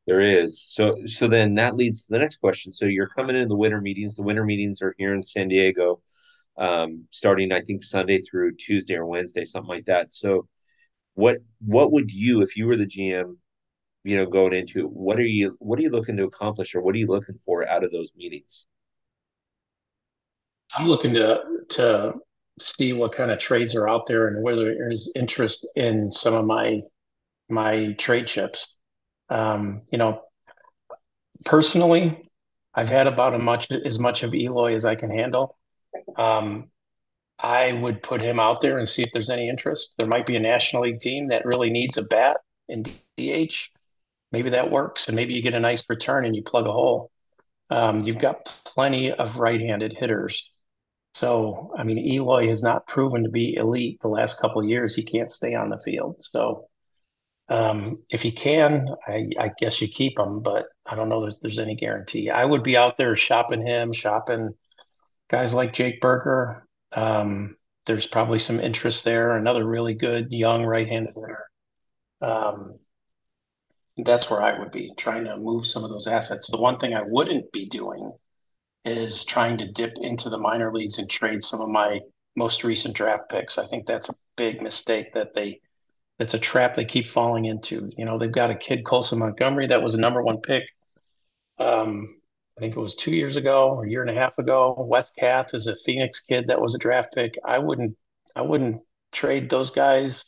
There 0.08 0.22
is. 0.22 0.62
So 0.62 0.96
so 1.06 1.28
then 1.28 1.56
that 1.56 1.76
leads 1.76 2.06
to 2.06 2.14
the 2.14 2.20
next 2.20 2.38
question. 2.38 2.74
So 2.74 2.86
you're 2.86 3.10
coming 3.10 3.36
in 3.36 3.48
the 3.48 3.56
winter 3.56 3.82
meetings. 3.82 4.16
The 4.16 4.24
winter 4.24 4.44
meetings 4.44 4.82
are 4.82 4.96
here 4.98 5.14
in 5.14 5.22
San 5.22 5.50
Diego, 5.50 6.02
um, 6.58 7.06
starting 7.12 7.52
I 7.52 7.62
think 7.62 7.84
Sunday 7.84 8.22
through 8.22 8.56
Tuesday 8.56 8.96
or 8.96 9.06
Wednesday, 9.06 9.46
something 9.46 9.70
like 9.70 9.86
that. 9.86 10.10
So 10.10 10.48
what 11.14 11.38
what 11.60 11.92
would 11.92 12.12
you, 12.12 12.42
if 12.42 12.58
you 12.58 12.66
were 12.66 12.78
the 12.78 12.88
GM, 12.88 13.36
you 14.04 14.18
know, 14.18 14.26
going 14.26 14.54
into 14.54 14.88
what 14.88 15.20
are 15.20 15.26
you 15.26 15.56
what 15.60 15.80
are 15.80 15.82
you 15.82 15.92
looking 15.92 16.18
to 16.18 16.24
accomplish 16.24 16.76
or 16.76 16.82
what 16.82 16.96
are 16.96 17.00
you 17.00 17.08
looking 17.08 17.38
for 17.46 17.68
out 17.68 17.84
of 17.84 17.92
those 17.92 18.12
meetings? 18.16 18.68
I'm 20.76 20.88
looking 20.88 21.14
to 21.16 21.42
to 21.70 22.14
see 22.60 22.94
what 22.94 23.14
kind 23.14 23.32
of 23.32 23.40
trades 23.40 23.76
are 23.76 23.88
out 23.88 24.06
there 24.06 24.28
and 24.28 24.44
whether 24.44 24.66
there's 24.66 25.12
interest 25.16 25.68
in 25.76 26.12
some 26.12 26.34
of 26.34 26.46
my 26.46 26.82
my 27.50 27.94
trade 27.98 28.28
chips. 28.28 28.76
Um, 29.30 29.82
you 29.92 29.98
know, 29.98 30.22
personally, 31.46 32.30
I've 32.74 32.90
had 32.90 33.08
about 33.08 33.34
as 33.34 33.42
much 33.42 33.72
as 33.72 34.00
much 34.00 34.24
of 34.24 34.34
Eloy 34.34 34.76
as 34.76 34.86
I 34.86 34.96
can 34.96 35.10
handle. 35.10 35.58
Um, 36.18 36.70
I 37.40 37.74
would 37.74 38.04
put 38.04 38.22
him 38.22 38.40
out 38.40 38.62
there 38.62 38.78
and 38.78 38.88
see 38.88 39.02
if 39.02 39.12
there's 39.14 39.30
any 39.30 39.48
interest. 39.48 39.96
There 39.98 40.08
might 40.08 40.26
be 40.26 40.36
a 40.36 40.42
National 40.42 40.84
League 40.84 41.00
team 41.00 41.30
that 41.30 41.46
really 41.46 41.70
needs 41.70 41.98
a 41.98 42.04
bat 42.04 42.38
in 42.68 42.84
DH. 43.18 43.72
Maybe 44.32 44.52
that 44.52 44.72
works, 44.72 45.08
and 45.08 45.16
maybe 45.16 45.34
you 45.34 45.42
get 45.42 45.56
a 45.56 45.60
nice 45.60 45.84
return 45.90 46.26
and 46.26 46.36
you 46.36 46.44
plug 46.44 46.68
a 46.68 46.72
hole. 46.72 47.12
Um, 47.70 48.02
you've 48.02 48.20
got 48.20 48.46
plenty 48.66 49.12
of 49.12 49.38
right-handed 49.38 49.94
hitters. 49.94 50.52
So, 51.14 51.72
I 51.78 51.84
mean, 51.84 51.98
Eloy 51.98 52.48
has 52.50 52.62
not 52.62 52.88
proven 52.88 53.24
to 53.24 53.30
be 53.30 53.56
elite 53.56 54.00
the 54.02 54.08
last 54.08 54.40
couple 54.40 54.62
of 54.62 54.70
years. 54.70 54.96
He 54.96 55.04
can't 55.04 55.32
stay 55.32 55.56
on 55.56 55.70
the 55.70 55.80
field. 55.80 56.18
So, 56.20 56.68
um, 57.50 58.04
if 58.10 58.24
you 58.24 58.32
can, 58.32 58.88
I, 59.08 59.28
I, 59.40 59.52
guess 59.58 59.82
you 59.82 59.88
keep 59.88 60.20
him, 60.20 60.42
but 60.42 60.68
I 60.86 60.96
don't 60.96 61.10
know 61.10 61.26
that 61.26 61.42
there's 61.42 61.58
any 61.58 61.76
guarantee. 61.76 62.30
I 62.30 62.46
would 62.46 62.62
be 62.62 62.78
out 62.78 62.96
there 62.98 63.16
shopping 63.16 63.66
him, 63.66 63.92
shopping 63.92 64.54
guys 65.30 65.54
like 65.56 65.74
Jake 65.74 66.00
Burger. 66.00 66.68
Um, 66.92 67.58
there's 67.88 68.06
probably 68.06 68.38
some 68.38 68.60
interest 68.60 69.04
there. 69.04 69.36
Another 69.36 69.66
really 69.66 69.96
good 69.96 70.28
young 70.32 70.64
right-handed 70.64 71.16
hitter. 71.16 71.50
Um, 72.22 72.80
that's 74.06 74.30
where 74.30 74.42
I 74.42 74.58
would 74.60 74.72
be 74.72 74.92
trying 74.98 75.26
to 75.26 75.38
move 75.38 75.66
some 75.66 75.84
of 75.84 75.90
those 75.90 76.08
assets. 76.08 76.50
The 76.50 76.58
one 76.58 76.78
thing 76.78 76.94
I 76.94 77.04
wouldn't 77.04 77.52
be 77.52 77.66
doing 77.66 78.12
is 78.86 79.26
trying 79.26 79.58
to 79.60 79.72
dip 79.72 79.94
into 80.02 80.30
the 80.30 80.38
minor 80.38 80.72
leagues 80.72 81.00
and 81.00 81.10
trade 81.10 81.44
some 81.44 81.62
of 81.62 81.70
my 81.70 82.02
most 82.36 82.64
recent 82.64 82.96
draft 82.96 83.30
picks. 83.30 83.58
I 83.58 83.68
think 83.68 83.86
that's 83.86 84.10
a 84.10 84.14
big 84.36 84.62
mistake 84.62 85.14
that 85.14 85.34
they 85.34 85.62
that's 86.18 86.34
a 86.34 86.40
trap 86.40 86.76
they 86.76 86.86
keep 86.86 87.08
falling 87.08 87.46
into. 87.46 87.90
You 87.98 88.06
know, 88.06 88.18
they've 88.18 88.32
got 88.32 88.52
a 88.52 88.56
kid, 88.56 88.86
Colson 88.86 89.20
Montgomery, 89.20 89.68
that 89.68 89.82
was 89.82 89.96
a 89.96 90.00
number 90.00 90.22
one 90.22 90.42
pick. 90.42 90.64
Um, 91.58 92.08
I 92.58 92.62
think 92.62 92.76
it 92.76 92.80
was 92.80 92.96
two 92.96 93.12
years 93.16 93.38
ago 93.38 93.70
or 93.70 93.86
a 93.86 93.90
year 93.90 94.02
and 94.02 94.10
a 94.10 94.14
half 94.14 94.38
ago. 94.38 94.76
Wes 94.78 95.10
Kath 95.18 95.54
is 95.54 95.68
a 95.68 95.78
Phoenix 95.86 96.20
kid 96.20 96.48
that 96.48 96.62
was 96.62 96.76
a 96.76 96.80
draft 96.80 97.14
pick. 97.14 97.36
I 97.46 97.58
wouldn't, 97.60 97.96
I 98.36 98.42
wouldn't 98.42 98.82
trade 99.14 99.50
those 99.50 99.72
guys. 99.72 100.26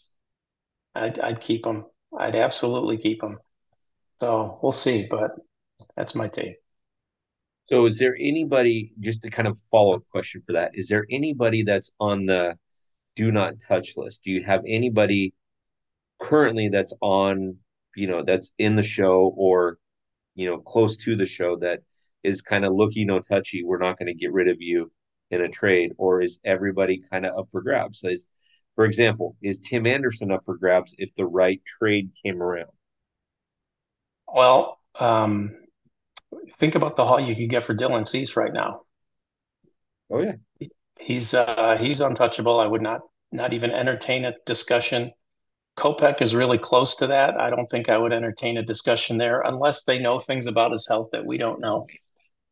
I'd, 0.96 1.20
I'd 1.20 1.42
keep 1.42 1.64
them. 1.64 1.86
I'd 2.18 2.36
absolutely 2.36 2.98
keep 2.98 3.20
them. 3.20 3.40
So 4.22 4.60
we'll 4.62 4.72
see, 4.72 5.08
but 5.10 5.32
that's 5.98 6.14
my 6.14 6.28
take. 6.28 6.58
So, 7.64 7.88
is 7.88 7.98
there 7.98 8.16
anybody, 8.20 8.94
just 9.00 9.24
to 9.24 9.32
kind 9.32 9.48
of 9.48 9.58
follow 9.72 9.96
up 9.96 10.04
question 10.12 10.44
for 10.46 10.54
that, 10.54 10.74
is 10.76 10.88
there 10.90 11.08
anybody 11.10 11.64
that's 11.64 11.92
on 12.00 12.28
the 12.28 12.56
do 13.16 13.32
not 13.32 13.56
touch 13.68 13.98
list? 13.98 14.24
Do 14.24 14.30
you 14.30 14.44
have 14.44 14.62
anybody 14.68 15.34
currently 16.20 16.70
that's 16.70 16.94
on 17.02 17.58
you 17.96 18.06
know 18.06 18.22
that's 18.22 18.54
in 18.60 18.76
the 18.76 18.84
show 18.84 19.34
or 19.36 19.80
you 20.36 20.46
know 20.46 20.60
close 20.60 20.98
to 20.98 21.16
the 21.16 21.26
show 21.26 21.58
that 21.58 21.80
is 22.24 22.44
kind 22.44 22.64
of 22.64 22.74
looky 22.74 23.04
no 23.06 23.20
touchy 23.22 23.64
we're 23.64 23.80
not 23.80 23.98
going 23.98 24.08
to 24.08 24.14
get 24.14 24.32
rid 24.32 24.48
of 24.48 24.58
you 24.60 24.92
in 25.32 25.42
a 25.42 25.50
trade 25.50 25.94
or 25.98 26.22
is 26.22 26.40
everybody 26.46 27.02
kind 27.12 27.26
of 27.26 27.36
up 27.40 27.48
for 27.52 27.62
grabs 27.62 28.04
is 28.04 28.30
for 28.76 28.86
example 28.86 29.36
is 29.42 29.60
tim 29.60 29.88
anderson 29.88 30.32
up 30.32 30.42
for 30.46 30.58
grabs 30.58 30.94
if 31.00 31.14
the 31.16 31.26
right 31.26 31.62
trade 31.66 32.12
came 32.24 32.42
around 32.42 32.70
well 34.34 34.80
um 35.00 35.56
think 36.58 36.76
about 36.76 36.96
the 36.96 37.06
haul 37.06 37.20
you 37.20 37.36
could 37.36 37.50
get 37.50 37.64
for 37.64 37.76
dylan 37.76 38.08
cease 38.08 38.36
right 38.36 38.54
now 38.54 38.82
oh 40.10 40.22
yeah 40.22 40.68
he's 41.00 41.34
uh 41.34 41.78
he's 41.80 42.02
untouchable 42.02 42.60
i 42.60 42.68
would 42.68 42.82
not 42.82 43.02
not 43.32 43.54
even 43.54 43.72
entertain 43.72 44.26
a 44.26 44.34
discussion 44.46 45.12
Kopech 45.78 46.22
is 46.22 46.36
really 46.36 46.58
close 46.58 46.96
to 46.98 47.08
that. 47.08 47.40
I 47.40 47.50
don't 47.50 47.66
think 47.66 47.90
I 47.90 47.98
would 47.98 48.14
entertain 48.14 48.58
a 48.58 48.64
discussion 48.64 49.18
there 49.18 49.42
unless 49.42 49.84
they 49.84 50.00
know 50.00 50.20
things 50.20 50.46
about 50.46 50.72
his 50.72 50.88
health 50.88 51.10
that 51.12 51.26
we 51.26 51.38
don't 51.38 51.62
know. 51.62 51.88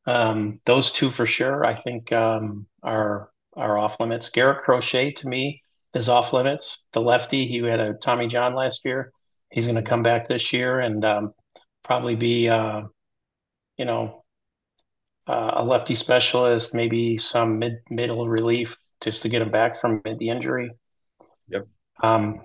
Um, 0.06 0.60
those 0.66 0.92
two 0.92 1.12
for 1.12 1.26
sure, 1.26 1.66
I 1.66 1.76
think, 1.76 2.12
um, 2.12 2.66
are 2.82 3.30
are 3.56 3.78
off 3.78 4.00
limits. 4.00 4.30
Garrett 4.30 4.60
Crochet 4.60 5.12
to 5.12 5.28
me 5.28 5.62
is 5.94 6.08
off 6.08 6.34
limits. 6.34 6.82
The 6.94 7.02
lefty, 7.02 7.46
he 7.46 7.58
had 7.58 7.80
a 7.80 7.94
Tommy 7.94 8.28
John 8.28 8.56
last 8.56 8.86
year. 8.86 9.12
He's 9.52 9.66
going 9.66 9.76
to 9.76 9.82
come 9.82 10.04
back 10.04 10.28
this 10.28 10.54
year 10.54 10.80
and 10.80 11.04
um, 11.04 11.34
probably 11.90 12.16
be, 12.16 12.48
uh, 12.48 12.84
you 13.76 13.84
know, 13.84 14.24
uh, 15.26 15.54
a 15.56 15.64
lefty 15.66 15.96
specialist, 15.96 16.76
maybe 16.76 17.18
some 17.18 17.58
mid 17.58 17.80
middle 17.90 18.30
relief 18.30 18.78
just 19.02 19.24
to 19.24 19.30
get 19.30 19.42
him 19.42 19.50
back 19.50 19.76
from 19.76 20.00
the 20.06 20.30
injury. 20.30 20.70
Yep. 21.48 21.68
Um, 22.04 22.42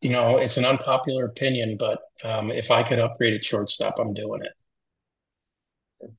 you 0.00 0.10
know, 0.10 0.38
it's 0.38 0.56
an 0.56 0.64
unpopular 0.64 1.26
opinion, 1.26 1.76
but 1.78 2.00
um, 2.24 2.50
if 2.50 2.72
I 2.72 2.82
could 2.82 2.98
upgrade 2.98 3.34
at 3.34 3.44
shortstop, 3.44 4.00
I'm 4.00 4.14
doing 4.14 4.40
it. 4.42 6.12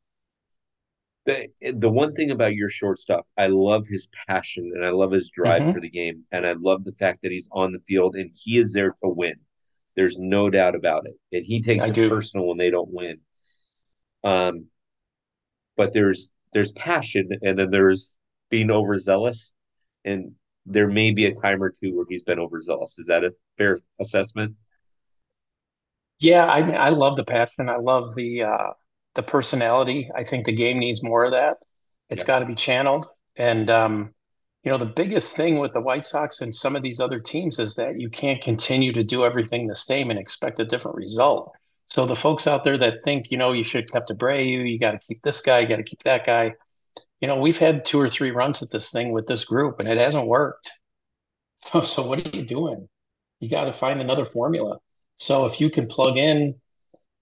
The, 1.25 1.73
the 1.73 1.91
one 1.91 2.13
thing 2.13 2.31
about 2.31 2.55
your 2.55 2.69
shortstop, 2.69 3.27
I 3.37 3.47
love 3.47 3.87
his 3.87 4.07
passion 4.29 4.71
and 4.73 4.85
I 4.85 4.91
love 4.91 5.11
his 5.11 5.29
drive 5.29 5.63
mm-hmm. 5.63 5.73
for 5.73 5.81
the 5.81 5.89
game. 5.89 6.23
And 6.31 6.47
I 6.47 6.53
love 6.53 6.85
the 6.85 6.93
fact 6.93 7.23
that 7.23 7.31
he's 7.33 7.49
on 7.51 7.73
the 7.73 7.81
field 7.81 8.15
and 8.15 8.31
he 8.33 8.57
is 8.57 8.71
there 8.71 8.91
to 9.03 9.09
win. 9.09 9.35
There's 9.99 10.17
no 10.17 10.49
doubt 10.49 10.75
about 10.75 11.07
it. 11.07 11.15
And 11.35 11.45
he 11.45 11.61
takes 11.61 11.83
I 11.83 11.87
it 11.87 11.93
do. 11.93 12.07
personal 12.07 12.47
when 12.47 12.57
they 12.57 12.69
don't 12.69 12.89
win. 12.89 13.19
Um, 14.23 14.67
but 15.75 15.91
there's 15.91 16.33
there's 16.53 16.71
passion 16.71 17.27
and 17.41 17.59
then 17.59 17.69
there's 17.69 18.17
being 18.49 18.71
overzealous. 18.71 19.51
And 20.05 20.31
there 20.65 20.87
may 20.87 21.11
be 21.11 21.25
a 21.25 21.35
time 21.35 21.61
or 21.61 21.69
two 21.69 21.97
where 21.97 22.05
he's 22.07 22.23
been 22.23 22.39
overzealous. 22.39 22.97
Is 22.97 23.07
that 23.07 23.25
a 23.25 23.33
fair 23.57 23.79
assessment? 23.99 24.55
Yeah, 26.21 26.45
I 26.45 26.61
mean, 26.63 26.75
I 26.75 26.89
love 26.89 27.17
the 27.17 27.25
passion. 27.25 27.67
I 27.67 27.75
love 27.75 28.15
the 28.15 28.43
uh, 28.43 28.69
the 29.15 29.23
personality. 29.23 30.09
I 30.15 30.23
think 30.23 30.45
the 30.45 30.55
game 30.55 30.79
needs 30.79 31.03
more 31.03 31.25
of 31.25 31.31
that. 31.31 31.57
It's 32.09 32.23
yeah. 32.23 32.27
got 32.27 32.39
to 32.39 32.45
be 32.45 32.55
channeled, 32.55 33.05
and 33.35 33.69
um, 33.69 34.13
you 34.63 34.71
know, 34.71 34.77
the 34.77 34.85
biggest 34.85 35.35
thing 35.35 35.59
with 35.59 35.71
the 35.71 35.81
White 35.81 36.05
Sox 36.05 36.41
and 36.41 36.53
some 36.53 36.75
of 36.75 36.83
these 36.83 36.99
other 36.99 37.19
teams 37.19 37.59
is 37.59 37.75
that 37.75 37.99
you 37.99 38.09
can't 38.09 38.41
continue 38.41 38.91
to 38.91 39.03
do 39.03 39.23
everything 39.23 39.67
the 39.67 39.75
same 39.75 40.09
and 40.09 40.19
expect 40.19 40.59
a 40.59 40.65
different 40.65 40.97
result. 40.97 41.53
So 41.87 42.05
the 42.05 42.15
folks 42.15 42.45
out 42.45 42.63
there 42.63 42.77
that 42.77 43.03
think, 43.03 43.31
you 43.31 43.37
know, 43.37 43.53
you 43.53 43.63
should 43.63 43.85
have 43.85 43.91
kept 43.91 44.09
Abreu, 44.09 44.69
you 44.69 44.77
got 44.77 44.91
to 44.91 44.99
keep 44.99 45.21
this 45.21 45.41
guy, 45.41 45.59
you 45.59 45.67
got 45.67 45.77
to 45.77 45.83
keep 45.83 46.03
that 46.03 46.25
guy. 46.25 46.53
You 47.21 47.27
know, 47.27 47.39
we've 47.39 47.57
had 47.57 47.85
two 47.85 47.99
or 47.99 48.09
three 48.09 48.31
runs 48.31 48.61
at 48.61 48.69
this 48.69 48.91
thing 48.91 49.11
with 49.11 49.27
this 49.27 49.45
group 49.45 49.79
and 49.79 49.87
it 49.87 49.97
hasn't 49.97 50.27
worked. 50.27 50.71
So, 51.61 51.81
so 51.81 52.07
what 52.07 52.25
are 52.25 52.29
you 52.29 52.45
doing? 52.45 52.87
You 53.41 53.49
got 53.49 53.65
to 53.65 53.73
find 53.73 53.99
another 53.99 54.23
formula. 54.23 54.77
So 55.17 55.45
if 55.45 55.59
you 55.59 55.69
can 55.69 55.87
plug 55.87 56.15
in 56.15 56.55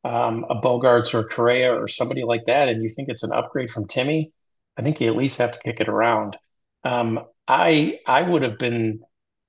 um, 0.03 0.45
a 0.47 0.61
Bogaerts 0.61 1.15
or 1.15 1.21
a 1.21 1.27
Correa 1.27 1.73
or 1.73 1.87
somebody 1.87 2.23
like 2.23 2.45
that, 2.45 2.67
and 2.67 2.83
you 2.83 2.87
think 2.89 3.09
it's 3.09 3.23
an 3.23 3.31
upgrade 3.31 3.71
from 3.71 3.87
Timmy, 3.87 4.31
I 4.77 4.83
think 4.83 5.01
you 5.01 5.07
at 5.07 5.15
least 5.15 5.39
have 5.39 5.53
to 5.53 5.59
kick 5.59 5.81
it 5.81 5.89
around. 5.89 6.37
Um, 6.83 7.25
I 7.47 7.99
I 8.05 8.21
would 8.21 8.43
have 8.43 8.57
been 8.57 9.01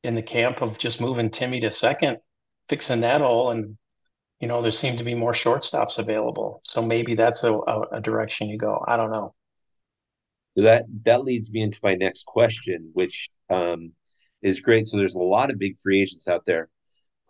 in 0.05 0.15
the 0.15 0.23
camp 0.23 0.63
of 0.63 0.79
just 0.79 1.01
moving 1.01 1.31
Timmy 1.31 1.61
to 1.61 1.73
second, 1.73 2.19
fixing 2.69 3.01
that 3.01 3.21
hole, 3.21 3.51
and 3.51 3.77
you 4.41 4.49
know 4.49 4.63
there 4.63 4.71
seem 4.71 4.97
to 4.99 5.05
be 5.05 5.15
more 5.15 5.33
shortstops 5.33 5.99
available. 5.99 6.61
So 6.65 6.83
maybe 6.83 7.15
that's 7.15 7.45
a, 7.45 7.53
a, 7.53 7.81
a 7.93 8.01
direction 8.01 8.49
you 8.49 8.59
go. 8.59 8.83
I 8.87 8.97
don't 8.97 9.11
know. 9.11 9.35
So 10.57 10.63
that 10.63 10.85
that 11.05 11.25
leads 11.25 11.53
me 11.53 11.63
into 11.63 11.79
my 11.83 11.95
next 11.95 12.27
question, 12.27 12.91
which 12.93 13.29
um, 13.51 13.93
is 14.43 14.61
great. 14.61 14.87
So 14.87 14.97
there's 14.97 15.15
a 15.15 15.19
lot 15.19 15.51
of 15.51 15.59
big 15.59 15.79
free 15.79 16.03
agents 16.03 16.29
out 16.29 16.45
there. 16.47 16.69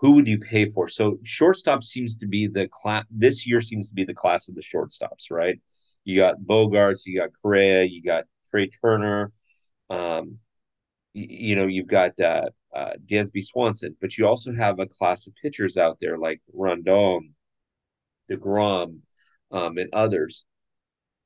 Who 0.00 0.12
would 0.12 0.28
you 0.28 0.38
pay 0.38 0.66
for? 0.66 0.88
So 0.88 1.18
shortstop 1.24 1.82
seems 1.82 2.16
to 2.18 2.26
be 2.26 2.46
the 2.46 2.68
class 2.68 3.04
this 3.10 3.46
year 3.46 3.60
seems 3.60 3.88
to 3.88 3.94
be 3.94 4.04
the 4.04 4.14
class 4.14 4.48
of 4.48 4.54
the 4.54 4.62
shortstops, 4.62 5.30
right? 5.30 5.58
You 6.04 6.20
got 6.20 6.40
Bogaerts, 6.40 7.02
you 7.04 7.18
got 7.18 7.30
Correa, 7.42 7.84
you 7.84 8.02
got 8.02 8.24
Trea 8.50 8.68
Turner, 8.68 9.32
um, 9.90 10.38
you, 11.14 11.26
you 11.50 11.56
know, 11.56 11.66
you've 11.66 11.88
got 11.88 12.18
uh, 12.20 12.50
uh, 12.74 12.92
Dansby 13.06 13.44
Swanson, 13.44 13.96
but 14.00 14.16
you 14.16 14.26
also 14.26 14.52
have 14.54 14.78
a 14.78 14.86
class 14.86 15.26
of 15.26 15.34
pitchers 15.42 15.76
out 15.76 15.98
there 16.00 16.18
like 16.18 16.40
Rodon, 16.54 17.30
DeGrom, 18.30 19.00
um, 19.52 19.78
and 19.78 19.88
others. 19.92 20.44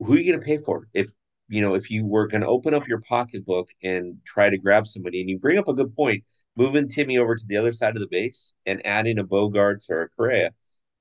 Who 0.00 0.14
are 0.14 0.18
you 0.18 0.32
going 0.32 0.40
to 0.40 0.46
pay 0.46 0.58
for? 0.58 0.88
If 0.94 1.10
you 1.48 1.60
know, 1.60 1.74
if 1.74 1.90
you 1.90 2.06
were 2.06 2.26
going 2.28 2.40
to 2.40 2.46
open 2.46 2.72
up 2.72 2.88
your 2.88 3.02
pocketbook 3.02 3.68
and 3.82 4.16
try 4.24 4.48
to 4.48 4.56
grab 4.56 4.86
somebody, 4.86 5.20
and 5.20 5.28
you 5.28 5.38
bring 5.38 5.58
up 5.58 5.68
a 5.68 5.74
good 5.74 5.94
point, 5.94 6.24
moving 6.56 6.88
Timmy 6.88 7.18
over 7.18 7.36
to 7.36 7.46
the 7.46 7.56
other 7.56 7.72
side 7.72 7.94
of 7.94 8.00
the 8.00 8.08
base 8.10 8.54
and 8.64 8.84
adding 8.86 9.18
a 9.18 9.24
Bogaerts 9.24 9.90
or 9.90 10.02
a 10.02 10.08
Correa, 10.08 10.50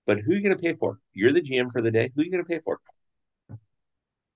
but 0.06 0.20
who 0.20 0.32
are 0.32 0.36
you 0.36 0.44
going 0.44 0.56
to 0.56 0.62
pay 0.62 0.74
for? 0.74 1.00
You're 1.14 1.32
the 1.34 1.42
GM 1.42 1.72
for 1.72 1.82
the 1.82 1.92
day. 1.92 2.12
Who 2.16 2.22
are 2.22 2.26
you 2.26 2.32
going 2.32 2.44
to 2.44 2.50
pay 2.50 2.60
for? 2.60 2.80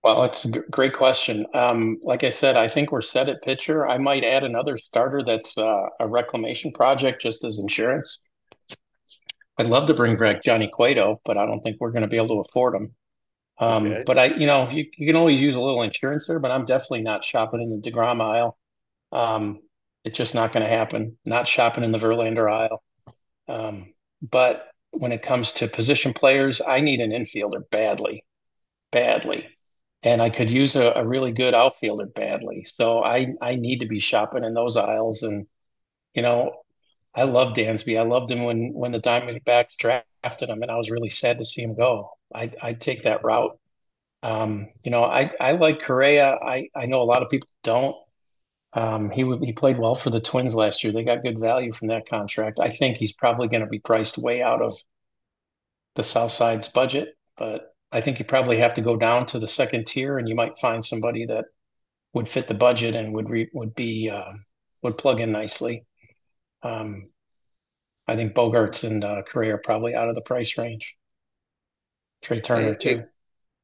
Well, 0.06 0.24
it's 0.26 0.46
a 0.46 0.50
great 0.50 0.94
question. 0.94 1.48
Um, 1.56 1.98
like 2.04 2.24
I 2.24 2.30
said, 2.30 2.58
I 2.58 2.70
think 2.70 2.92
we're 2.92 3.02
set 3.02 3.28
at 3.28 3.42
pitcher. 3.42 3.88
I 3.88 3.98
might 3.98 4.24
add 4.24 4.44
another 4.44 4.78
starter 4.78 5.24
that's 5.24 5.58
uh, 5.58 5.88
a 6.00 6.08
reclamation 6.08 6.72
project 6.72 7.24
just 7.24 7.44
as 7.44 7.58
insurance. 7.58 8.20
I'd 9.58 9.66
love 9.66 9.88
to 9.88 9.96
bring 9.96 10.16
back 10.16 10.44
Johnny 10.44 10.70
Cueto, 10.72 11.20
but 11.26 11.40
I 11.40 11.48
don't 11.48 11.60
think 11.62 11.78
we're 11.80 11.90
going 11.90 12.04
to 12.04 12.08
be 12.08 12.18
able 12.18 12.44
to 12.44 12.48
afford 12.48 12.76
him. 12.76 12.96
Um, 13.58 13.88
Okay. 13.88 14.04
but 14.06 14.20
I, 14.20 14.26
you 14.26 14.46
know, 14.46 14.70
you, 14.70 14.86
you 14.96 15.08
can 15.08 15.16
always 15.16 15.42
use 15.42 15.56
a 15.56 15.62
little 15.62 15.82
insurance 15.82 16.28
there, 16.28 16.38
but 16.38 16.52
I'm 16.52 16.66
definitely 16.66 17.02
not 17.02 17.24
shopping 17.24 17.62
in 17.62 17.72
the 17.82 17.92
DeGrom 17.92 18.22
aisle. 18.22 18.60
Um, 19.12 19.62
it's 20.04 20.18
just 20.18 20.36
not 20.36 20.52
going 20.52 20.62
to 20.64 20.70
happen. 20.70 21.18
Not 21.26 21.48
shopping 21.48 21.84
in 21.84 21.92
the 21.92 21.98
Verlander 21.98 22.52
aisle. 22.52 22.84
Um, 23.48 23.92
but 24.22 24.68
when 24.92 25.12
it 25.14 25.24
comes 25.24 25.54
to 25.54 25.68
position 25.68 26.14
players, 26.14 26.62
I 26.62 26.82
need 26.82 27.02
an 27.02 27.10
infielder 27.10 27.68
badly, 27.72 28.24
badly. 28.92 29.48
And 30.06 30.22
I 30.22 30.30
could 30.30 30.50
use 30.50 30.78
a, 30.78 30.94
a 30.96 31.06
really 31.06 31.34
good 31.34 31.54
outfielder 31.54 32.06
badly. 32.06 32.64
So 32.66 33.04
I, 33.04 33.28
I 33.42 33.56
need 33.56 33.80
to 33.80 33.88
be 33.88 34.00
shopping 34.00 34.46
in 34.46 34.54
those 34.54 34.78
aisles. 34.78 35.24
And, 35.24 35.48
you 36.14 36.22
know, 36.22 36.54
I 37.16 37.24
love 37.24 37.56
Dansby. 37.56 37.98
I 38.00 38.04
loved 38.04 38.32
him 38.32 38.44
when 38.44 38.74
when 38.74 38.92
the 38.92 39.00
Diamondbacks 39.00 39.78
drafted 39.78 40.50
him, 40.50 40.62
and 40.62 40.70
I 40.72 40.76
was 40.76 40.92
really 40.92 41.10
sad 41.10 41.38
to 41.38 41.46
see 41.46 41.64
him 41.64 41.76
go. 41.76 42.12
I 42.34 42.52
I'd 42.62 42.82
take 42.82 43.04
that 43.04 43.24
route. 43.24 43.58
Um, 44.22 44.68
you 44.84 44.92
know, 44.92 45.04
I 45.04 45.32
I 45.40 45.54
like 45.54 45.82
Correa. 45.82 46.36
I 46.36 46.70
I 46.76 46.88
know 46.88 47.02
a 47.02 47.04
lot 47.04 47.24
of 47.24 47.30
people 47.30 47.50
don't. 47.64 47.96
Um, 48.74 49.10
he 49.10 49.24
he 49.44 49.54
played 49.54 49.80
well 49.80 49.96
for 49.96 50.10
the 50.10 50.20
Twins 50.20 50.56
last 50.56 50.84
year. 50.84 50.92
They 50.92 51.04
got 51.06 51.24
good 51.24 51.40
value 51.40 51.72
from 51.72 51.88
that 51.90 52.10
contract. 52.10 52.60
I 52.60 52.70
think 52.70 52.98
he's 52.98 53.14
probably 53.14 53.48
going 53.48 53.62
to 53.64 53.68
be 53.68 53.80
priced 53.80 54.18
way 54.18 54.42
out 54.42 54.62
of 54.62 54.78
the 55.96 56.04
South 56.04 56.32
Side's 56.32 56.68
budget, 56.68 57.16
but 57.38 57.75
I 57.96 58.02
think 58.02 58.20
you 58.20 58.26
probably 58.26 58.58
have 58.60 58.74
to 58.74 58.82
go 58.82 58.98
down 58.98 59.26
to 59.28 59.40
the 59.40 59.48
second 59.48 59.88
tier, 59.88 60.18
and 60.18 60.28
you 60.28 60.36
might 60.36 60.60
find 60.60 60.84
somebody 60.84 61.26
that 61.28 61.46
would 62.14 62.28
fit 62.28 62.48
the 62.48 62.54
budget 62.54 62.94
and 62.94 63.14
would 63.14 63.30
re, 63.30 63.50
would 63.54 63.74
be 63.74 64.10
uh, 64.10 64.34
would 64.84 64.98
plug 64.98 65.22
in 65.22 65.32
nicely. 65.32 65.86
Um, 66.62 67.10
I 68.08 68.18
think 68.18 68.34
Bogaerts 68.34 68.84
and 68.84 69.04
uh, 69.04 69.22
Correa 69.24 69.56
are 69.56 69.62
probably 69.64 69.96
out 69.96 70.10
of 70.10 70.16
the 70.16 70.22
price 70.22 70.58
range. 70.58 70.98
Trea 72.22 72.42
Turner 72.42 72.74
It, 72.74 72.82
too. 72.82 73.00
it, 73.00 73.08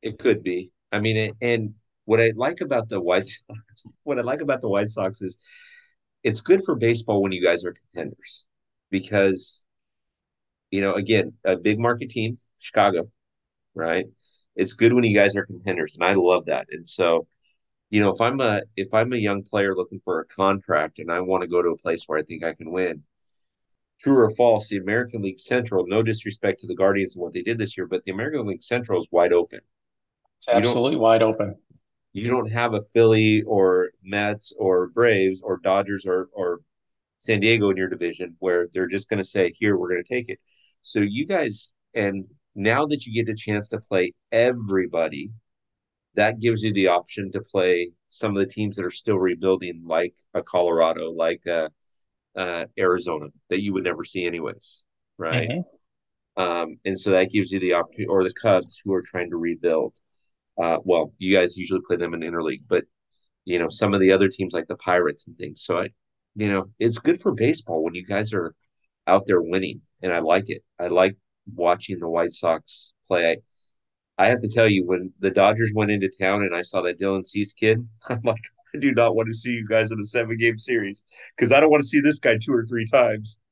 it 0.01 0.19
could 0.19 0.43
be. 0.43 0.71
I 0.93 0.99
mean, 0.99 1.17
it, 1.17 1.33
and 1.41 1.73
what 2.05 2.21
I 2.21 2.31
like 2.35 2.61
about 2.61 2.89
the 2.89 3.01
White 3.01 3.25
Sox, 3.27 3.85
what 4.03 4.17
I 4.17 4.21
like 4.21 4.41
about 4.41 4.61
the 4.61 4.69
White 4.69 4.89
Sox 4.89 5.21
is 5.21 5.37
it's 6.23 6.41
good 6.41 6.63
for 6.63 6.75
baseball 6.75 7.21
when 7.21 7.33
you 7.33 7.43
guys 7.43 7.65
are 7.65 7.73
contenders 7.73 8.45
because, 8.89 9.65
you 10.71 10.81
know, 10.81 10.93
again, 10.93 11.33
a 11.43 11.55
big 11.55 11.79
market 11.79 12.09
team, 12.09 12.37
Chicago, 12.57 13.09
right? 13.75 14.05
It's 14.55 14.73
good 14.73 14.93
when 14.93 15.03
you 15.03 15.15
guys 15.15 15.35
are 15.37 15.45
contenders, 15.45 15.95
and 15.95 16.03
I 16.03 16.13
love 16.15 16.45
that. 16.45 16.67
And 16.71 16.85
so, 16.87 17.27
you 17.91 17.99
know, 18.01 18.09
if 18.11 18.21
I'm 18.21 18.41
a 18.41 18.63
if 18.77 18.93
I'm 18.93 19.13
a 19.13 19.17
young 19.17 19.43
player 19.43 19.75
looking 19.75 20.01
for 20.05 20.21
a 20.21 20.25
contract 20.27 20.99
and 20.99 21.11
I 21.11 21.21
want 21.21 21.41
to 21.43 21.47
go 21.49 21.61
to 21.61 21.69
a 21.71 21.77
place 21.77 22.05
where 22.07 22.19
I 22.19 22.23
think 22.23 22.43
I 22.43 22.53
can 22.53 22.71
win, 22.71 23.03
true 24.01 24.17
or 24.17 24.29
false, 24.31 24.69
the 24.69 24.77
American 24.77 25.21
League 25.21 25.39
Central, 25.39 25.85
no 25.87 26.03
disrespect 26.03 26.61
to 26.61 26.67
the 26.67 26.75
Guardians 26.75 27.15
and 27.15 27.23
what 27.23 27.33
they 27.33 27.43
did 27.43 27.57
this 27.57 27.77
year, 27.77 27.87
but 27.87 28.03
the 28.05 28.11
American 28.11 28.45
League 28.47 28.63
Central 28.63 29.01
is 29.01 29.07
wide 29.11 29.33
open. 29.33 29.61
It's 30.39 30.49
absolutely 30.49 30.97
wide 30.97 31.21
open. 31.21 31.55
you 32.13 32.29
don't 32.29 32.51
have 32.51 32.73
a 32.73 32.81
Philly 32.93 33.43
or 33.43 33.91
Mets 34.03 34.51
or 34.57 34.87
Braves 34.87 35.41
or 35.41 35.57
Dodgers 35.63 36.05
or 36.05 36.29
or 36.33 36.59
San 37.17 37.39
Diego 37.39 37.69
in 37.69 37.77
your 37.77 37.89
division 37.89 38.35
where 38.39 38.67
they're 38.73 38.87
just 38.87 39.09
going 39.09 39.19
to 39.19 39.23
say, 39.23 39.51
"Here, 39.57 39.77
we're 39.77 39.89
going 39.89 40.03
to 40.03 40.09
take 40.15 40.29
it." 40.29 40.39
So 40.81 40.99
you 41.01 41.25
guys, 41.25 41.73
and 41.93 42.25
now 42.55 42.85
that 42.87 43.05
you 43.05 43.13
get 43.13 43.27
the 43.27 43.35
chance 43.35 43.69
to 43.69 43.79
play 43.79 44.13
everybody, 44.31 45.33
that 46.15 46.39
gives 46.39 46.63
you 46.63 46.73
the 46.73 46.87
option 46.87 47.31
to 47.31 47.41
play 47.41 47.91
some 48.09 48.35
of 48.35 48.39
the 48.39 48.53
teams 48.53 48.75
that 48.75 48.85
are 48.85 48.91
still 48.91 49.19
rebuilding, 49.19 49.83
like 49.85 50.15
a 50.33 50.43
Colorado, 50.43 51.11
like 51.11 51.45
a, 51.47 51.69
uh, 52.37 52.65
Arizona, 52.79 53.27
that 53.49 53.61
you 53.61 53.73
would 53.73 53.83
never 53.85 54.03
see 54.03 54.25
anyways, 54.25 54.83
right? 55.17 55.49
hmm 55.49 55.61
Um, 56.37 56.77
and 56.85 56.99
so 56.99 57.11
that 57.11 57.31
gives 57.31 57.51
you 57.51 57.59
the 57.59 57.73
opportunity, 57.73 58.07
or 58.07 58.23
the 58.23 58.33
Cubs 58.33 58.81
who 58.83 58.93
are 58.93 59.01
trying 59.01 59.29
to 59.31 59.37
rebuild. 59.37 59.93
Uh, 60.61 60.77
well, 60.83 61.13
you 61.19 61.35
guys 61.35 61.57
usually 61.57 61.81
play 61.87 61.97
them 61.97 62.13
in 62.13 62.21
interleague, 62.21 62.63
but 62.69 62.85
you 63.45 63.59
know 63.59 63.69
some 63.69 63.93
of 63.93 64.01
the 64.01 64.11
other 64.11 64.29
teams 64.29 64.53
like 64.53 64.67
the 64.67 64.77
Pirates 64.77 65.27
and 65.27 65.37
things. 65.37 65.63
So 65.63 65.79
I, 65.79 65.89
you 66.35 66.51
know, 66.51 66.67
it's 66.79 66.99
good 66.99 67.21
for 67.21 67.33
baseball 67.33 67.83
when 67.83 67.95
you 67.95 68.05
guys 68.05 68.33
are 68.33 68.55
out 69.07 69.25
there 69.27 69.41
winning, 69.41 69.81
and 70.03 70.13
I 70.13 70.19
like 70.19 70.49
it. 70.49 70.63
I 70.79 70.87
like 70.87 71.17
watching 71.55 71.99
the 71.99 72.07
White 72.07 72.31
Sox 72.31 72.93
play. 73.07 73.37
I, 74.17 74.23
I 74.23 74.27
have 74.27 74.41
to 74.41 74.49
tell 74.49 74.67
you, 74.67 74.85
when 74.85 75.11
the 75.19 75.31
Dodgers 75.31 75.71
went 75.75 75.91
into 75.91 76.09
town 76.09 76.41
and 76.43 76.55
I 76.55 76.61
saw 76.61 76.81
that 76.81 76.99
Dylan 76.99 77.25
Cease 77.25 77.53
kid, 77.53 77.83
I'm 78.09 78.19
like, 78.23 78.41
I 78.75 78.79
do 78.79 78.93
not 78.93 79.15
want 79.15 79.27
to 79.27 79.33
see 79.33 79.51
you 79.51 79.67
guys 79.67 79.91
in 79.91 79.99
a 79.99 80.05
seven 80.05 80.37
game 80.37 80.57
series 80.57 81.03
because 81.35 81.51
I 81.51 81.59
don't 81.59 81.71
want 81.71 81.81
to 81.81 81.87
see 81.87 81.99
this 82.01 82.19
guy 82.19 82.37
two 82.37 82.53
or 82.53 82.65
three 82.65 82.87
times. 82.87 83.39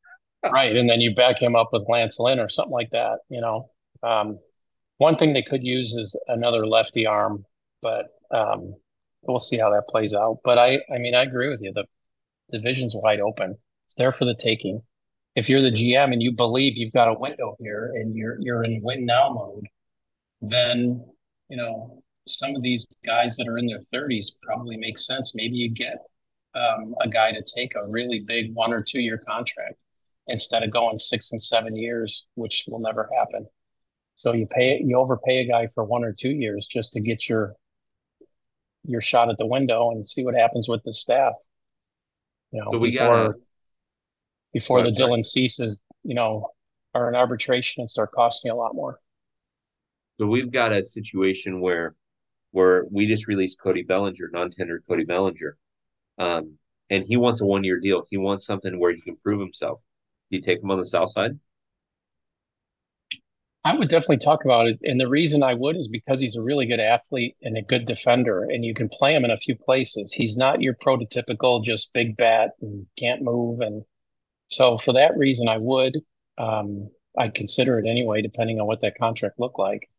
Right, 0.53 0.73
and 0.73 0.89
then 0.89 1.01
you 1.01 1.13
back 1.13 1.41
him 1.41 1.57
up 1.57 1.73
with 1.73 1.89
Lance 1.89 2.17
Lynn 2.17 2.39
or 2.39 2.47
something 2.47 2.71
like 2.71 2.91
that. 2.91 3.19
You 3.27 3.41
know, 3.41 3.69
um, 4.03 4.39
one 4.97 5.17
thing 5.17 5.33
they 5.33 5.43
could 5.43 5.65
use 5.65 5.93
is 5.95 6.17
another 6.29 6.65
lefty 6.65 7.05
arm, 7.05 7.43
but 7.81 8.05
um, 8.31 8.73
we'll 9.23 9.39
see 9.39 9.57
how 9.57 9.69
that 9.71 9.89
plays 9.89 10.13
out. 10.13 10.37
But 10.45 10.57
I, 10.57 10.79
I 10.93 10.97
mean, 10.97 11.13
I 11.13 11.23
agree 11.23 11.49
with 11.49 11.61
you. 11.61 11.73
The 11.73 11.83
division's 12.51 12.95
wide 12.95 13.19
open. 13.19 13.57
It's 13.87 13.95
there 13.97 14.13
for 14.13 14.23
the 14.23 14.33
taking. 14.33 14.81
If 15.39 15.47
you're 15.47 15.61
the 15.61 15.71
GM 15.71 16.11
and 16.11 16.21
you 16.21 16.33
believe 16.33 16.77
you've 16.77 16.91
got 16.91 17.07
a 17.07 17.13
window 17.13 17.55
here 17.59 17.93
and 17.95 18.13
you're 18.13 18.37
you're 18.41 18.65
in 18.65 18.81
win 18.83 19.05
now 19.05 19.29
mode, 19.29 19.67
then 20.41 21.05
you 21.47 21.55
know 21.55 22.03
some 22.27 22.57
of 22.57 22.61
these 22.61 22.85
guys 23.05 23.37
that 23.37 23.47
are 23.47 23.57
in 23.57 23.65
their 23.65 23.79
30s 23.93 24.31
probably 24.43 24.75
make 24.75 24.99
sense. 24.99 25.33
Maybe 25.35 25.55
you 25.55 25.69
get 25.69 25.97
um, 26.55 26.93
a 26.99 27.07
guy 27.07 27.31
to 27.31 27.41
take 27.41 27.73
a 27.75 27.87
really 27.87 28.19
big 28.19 28.53
one 28.53 28.73
or 28.73 28.83
two 28.83 28.99
year 28.99 29.17
contract 29.17 29.75
instead 30.27 30.61
of 30.61 30.71
going 30.71 30.97
six 30.97 31.31
and 31.31 31.41
seven 31.41 31.73
years, 31.73 32.27
which 32.35 32.65
will 32.67 32.79
never 32.79 33.09
happen. 33.17 33.47
So 34.15 34.33
you 34.33 34.45
pay 34.45 34.81
you 34.83 34.97
overpay 34.97 35.39
a 35.39 35.47
guy 35.47 35.67
for 35.67 35.85
one 35.85 36.03
or 36.03 36.11
two 36.11 36.31
years 36.31 36.67
just 36.67 36.91
to 36.93 36.99
get 36.99 37.29
your 37.29 37.55
your 38.83 38.99
shot 38.99 39.29
at 39.29 39.37
the 39.37 39.45
window 39.45 39.91
and 39.91 40.05
see 40.05 40.25
what 40.25 40.35
happens 40.35 40.67
with 40.67 40.83
the 40.83 40.91
staff. 40.91 41.31
You 42.51 42.59
know, 42.59 42.71
So 42.73 42.77
we 42.77 42.91
got 42.91 43.13
a. 43.13 43.33
before 44.53 44.83
the 44.83 44.91
Dylan 44.91 45.23
ceases, 45.23 45.81
you 46.03 46.15
know, 46.15 46.49
are 46.93 47.09
in 47.09 47.15
arbitration 47.15 47.81
and 47.81 47.89
start 47.89 48.11
costing 48.11 48.51
a 48.51 48.55
lot 48.55 48.73
more. 48.73 48.99
So 50.19 50.25
we've 50.25 50.51
got 50.51 50.73
a 50.73 50.83
situation 50.83 51.61
where 51.61 51.95
where 52.51 52.85
we 52.91 53.05
just 53.05 53.27
released 53.27 53.59
Cody 53.59 53.83
Bellinger, 53.83 54.29
non-tender 54.33 54.81
Cody 54.87 55.05
Bellinger. 55.05 55.55
Um, 56.17 56.57
and 56.89 57.03
he 57.03 57.15
wants 57.15 57.41
a 57.41 57.45
one 57.45 57.63
year 57.63 57.79
deal. 57.79 58.03
He 58.09 58.17
wants 58.17 58.45
something 58.45 58.79
where 58.79 58.93
he 58.93 59.01
can 59.01 59.15
prove 59.17 59.39
himself. 59.39 59.79
Do 60.29 60.37
you 60.37 60.41
take 60.41 60.61
him 60.61 60.71
on 60.71 60.77
the 60.77 60.85
south 60.85 61.11
side? 61.11 61.39
I 63.65 63.75
would 63.75 63.89
definitely 63.89 64.17
talk 64.17 64.45
about 64.45 64.67
it. 64.67 64.79
And 64.83 64.99
the 64.99 65.09
reason 65.09 65.43
I 65.43 65.53
would 65.53 65.75
is 65.75 65.89
because 65.89 66.19
he's 66.19 66.37
a 66.37 66.41
really 66.41 66.65
good 66.65 66.79
athlete 66.79 67.35
and 67.41 67.57
a 67.57 67.61
good 67.61 67.85
defender, 67.85 68.43
and 68.43 68.63
you 68.63 68.73
can 68.73 68.89
play 68.89 69.13
him 69.13 69.25
in 69.25 69.31
a 69.31 69.37
few 69.37 69.55
places. 69.55 70.13
He's 70.13 70.37
not 70.37 70.61
your 70.61 70.75
prototypical 70.75 71.63
just 71.63 71.93
big 71.93 72.15
bat 72.17 72.51
and 72.61 72.87
can't 72.97 73.21
move. 73.21 73.59
And 73.59 73.83
so 74.49 74.77
for 74.77 74.93
that 74.93 75.17
reason, 75.17 75.47
I 75.47 75.57
would. 75.57 75.97
Um, 76.37 76.89
I'd 77.17 77.35
consider 77.35 77.79
it 77.79 77.87
anyway, 77.87 78.21
depending 78.21 78.59
on 78.59 78.67
what 78.67 78.81
that 78.81 78.97
contract 78.97 79.39
looked 79.39 79.59
like. 79.59 79.89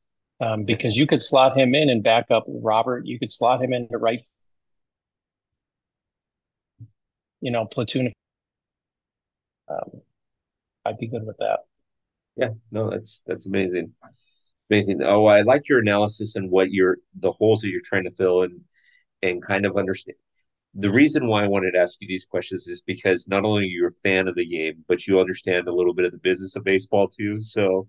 Um, 0.41 0.65
because 0.65 0.97
you 0.97 1.07
could 1.07 1.23
slot 1.23 1.57
him 1.57 1.75
in 1.75 1.91
and 1.91 2.03
back 2.03 2.31
up 2.31 2.45
Robert. 2.49 3.07
You 3.07 3.19
could 3.19 3.31
slot 3.31 3.63
him 3.63 3.73
into 3.75 3.99
right, 3.99 4.23
you 7.41 7.51
know, 7.51 7.67
platoon. 7.67 8.13
Um, 9.69 10.03
I'd 10.85 10.99
be 10.99 11.09
good 11.09 11.27
with 11.27 11.39
that. 11.39 11.61
Yeah, 12.37 12.51
no, 12.71 12.91
that's 12.91 13.23
that's 13.27 13.47
amazing. 13.47 13.95
It's 14.05 14.71
amazing. 14.71 15.03
Oh, 15.05 15.27
I 15.27 15.43
like 15.43 15.69
your 15.69 15.81
analysis 15.81 16.37
and 16.37 16.51
what 16.51 16.73
you're 16.73 16.99
the 17.21 17.33
holes 17.33 17.63
that 17.63 17.71
you're 17.71 17.83
trying 17.83 18.05
to 18.05 18.13
fill 18.13 18.43
and 18.43 18.63
and 19.23 19.43
kind 19.43 19.67
of 19.67 19.77
understand. 19.77 20.19
The 20.75 20.91
reason 20.91 21.27
why 21.27 21.45
I 21.45 21.49
wanted 21.49 21.73
to 21.73 21.81
ask 21.81 21.97
you 22.01 22.07
these 22.07 22.25
questions 22.25 22.69
is 22.69 22.83
because 22.83 23.27
not 23.27 23.45
only 23.45 23.67
you're 23.67 23.91
you 23.91 23.97
a 23.97 24.09
fan 24.09 24.29
of 24.29 24.37
the 24.37 24.47
game, 24.47 24.85
but 24.87 25.07
you 25.07 25.21
understand 25.21 25.67
a 25.67 25.75
little 25.75 25.95
bit 25.95 26.05
of 26.05 26.13
the 26.13 26.19
business 26.19 26.55
of 26.55 26.65
baseball 26.65 27.09
too. 27.09 27.39
So, 27.39 27.89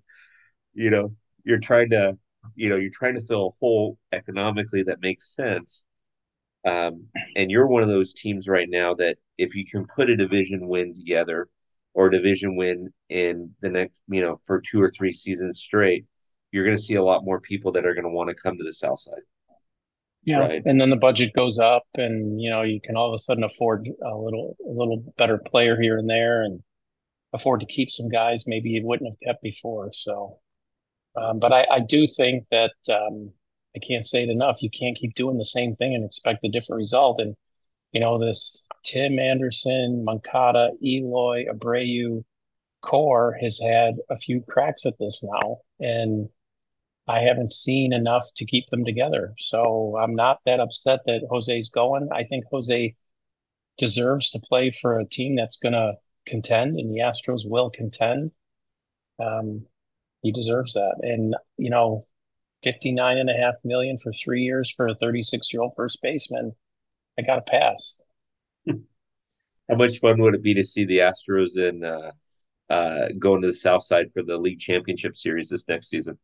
you 0.73 0.89
know, 0.89 1.15
you're 1.43 1.59
trying 1.59 1.91
to, 1.91 2.17
you 2.55 2.69
know, 2.69 2.77
you're 2.77 2.91
trying 2.91 3.15
to 3.15 3.21
fill 3.21 3.47
a 3.47 3.57
hole 3.59 3.97
economically 4.11 4.83
that 4.83 5.01
makes 5.01 5.35
sense. 5.35 5.85
Um, 6.65 7.05
and 7.35 7.51
you're 7.51 7.67
one 7.67 7.83
of 7.83 7.89
those 7.89 8.13
teams 8.13 8.47
right 8.47 8.67
now 8.69 8.93
that 8.95 9.17
if 9.37 9.55
you 9.55 9.65
can 9.65 9.85
put 9.87 10.09
a 10.09 10.15
division 10.15 10.67
win 10.67 10.95
together 10.95 11.49
or 11.93 12.07
a 12.07 12.11
division 12.11 12.55
win 12.55 12.89
in 13.09 13.51
the 13.61 13.69
next, 13.69 14.03
you 14.07 14.21
know, 14.21 14.37
for 14.37 14.61
two 14.61 14.81
or 14.81 14.91
three 14.91 15.13
seasons 15.13 15.59
straight, 15.59 16.05
you're 16.51 16.65
going 16.65 16.77
to 16.77 16.83
see 16.83 16.95
a 16.95 17.03
lot 17.03 17.25
more 17.25 17.39
people 17.39 17.71
that 17.71 17.85
are 17.85 17.93
going 17.93 18.05
to 18.05 18.09
want 18.09 18.29
to 18.29 18.35
come 18.35 18.57
to 18.57 18.63
the 18.63 18.73
South 18.73 18.99
Side. 18.99 19.21
Yeah, 20.23 20.39
right? 20.39 20.61
and 20.65 20.79
then 20.79 20.89
the 20.89 20.97
budget 20.97 21.33
goes 21.33 21.57
up, 21.57 21.83
and 21.95 22.39
you 22.39 22.49
know 22.49 22.61
you 22.61 22.79
can 22.79 22.95
all 22.95 23.13
of 23.13 23.19
a 23.19 23.23
sudden 23.23 23.43
afford 23.43 23.87
a 23.87 24.15
little 24.15 24.55
a 24.65 24.69
little 24.69 25.13
better 25.17 25.37
player 25.37 25.79
here 25.79 25.97
and 25.97 26.09
there, 26.09 26.43
and 26.43 26.61
afford 27.33 27.61
to 27.61 27.65
keep 27.65 27.89
some 27.89 28.09
guys 28.09 28.45
maybe 28.45 28.69
you 28.69 28.85
wouldn't 28.85 29.09
have 29.09 29.19
kept 29.25 29.41
before. 29.41 29.91
So, 29.93 30.37
um, 31.15 31.39
but 31.39 31.51
I, 31.51 31.65
I 31.71 31.79
do 31.79 32.05
think 32.05 32.45
that 32.51 32.73
um, 32.89 33.31
I 33.75 33.79
can't 33.79 34.05
say 34.05 34.23
it 34.23 34.29
enough. 34.29 34.61
You 34.61 34.69
can't 34.69 34.97
keep 34.97 35.15
doing 35.15 35.37
the 35.37 35.45
same 35.45 35.73
thing 35.73 35.95
and 35.95 36.03
expect 36.03 36.45
a 36.45 36.49
different 36.49 36.77
result. 36.77 37.19
And 37.19 37.35
you 37.91 37.99
know, 37.99 38.19
this 38.19 38.67
Tim 38.83 39.19
Anderson, 39.19 40.03
Moncada, 40.05 40.71
Eloy, 40.83 41.45
Abreu 41.45 42.23
core 42.81 43.37
has 43.41 43.59
had 43.59 43.95
a 44.09 44.15
few 44.15 44.43
cracks 44.47 44.85
at 44.85 44.97
this 44.99 45.23
now. 45.23 45.57
And 45.79 46.29
I 47.07 47.21
haven't 47.21 47.51
seen 47.51 47.93
enough 47.93 48.25
to 48.35 48.45
keep 48.45 48.67
them 48.67 48.85
together. 48.85 49.33
So 49.37 49.97
I'm 49.97 50.15
not 50.15 50.39
that 50.45 50.59
upset 50.59 51.01
that 51.05 51.27
Jose's 51.29 51.69
going. 51.69 52.09
I 52.13 52.23
think 52.23 52.45
Jose 52.51 52.95
deserves 53.77 54.29
to 54.31 54.39
play 54.39 54.71
for 54.71 54.99
a 54.99 55.05
team 55.05 55.35
that's 55.35 55.57
going 55.57 55.73
to 55.73 55.93
contend, 56.25 56.79
and 56.79 56.93
the 56.93 56.99
Astros 56.99 57.49
will 57.49 57.69
contend. 57.69 58.31
Um, 59.19 59.65
he 60.21 60.31
deserves 60.31 60.73
that. 60.73 60.95
And, 61.01 61.35
you 61.57 61.69
know, 61.69 62.03
59 62.63 63.17
and 63.17 63.29
a 63.29 63.33
half 63.33 63.55
million 63.63 63.97
for 63.97 64.11
three 64.11 64.43
years 64.43 64.69
for 64.69 64.87
a 64.87 64.95
36 64.95 65.51
year 65.51 65.63
old 65.63 65.73
first 65.75 65.99
baseman 66.01 66.53
I 67.17 67.23
got 67.23 67.45
to 67.45 67.51
pass. 67.51 67.95
How 68.67 69.75
much 69.75 69.99
fun 69.99 70.21
would 70.21 70.35
it 70.35 70.43
be 70.43 70.53
to 70.55 70.63
see 70.63 70.85
the 70.85 70.99
Astros 70.99 71.57
in 71.57 71.83
uh, 71.83 72.11
uh, 72.69 73.09
going 73.17 73.41
to 73.41 73.47
the 73.47 73.53
South 73.53 73.83
Side 73.83 74.11
for 74.13 74.23
the 74.23 74.37
league 74.37 74.59
championship 74.59 75.15
series 75.15 75.49
this 75.49 75.67
next 75.67 75.89
season? 75.89 76.17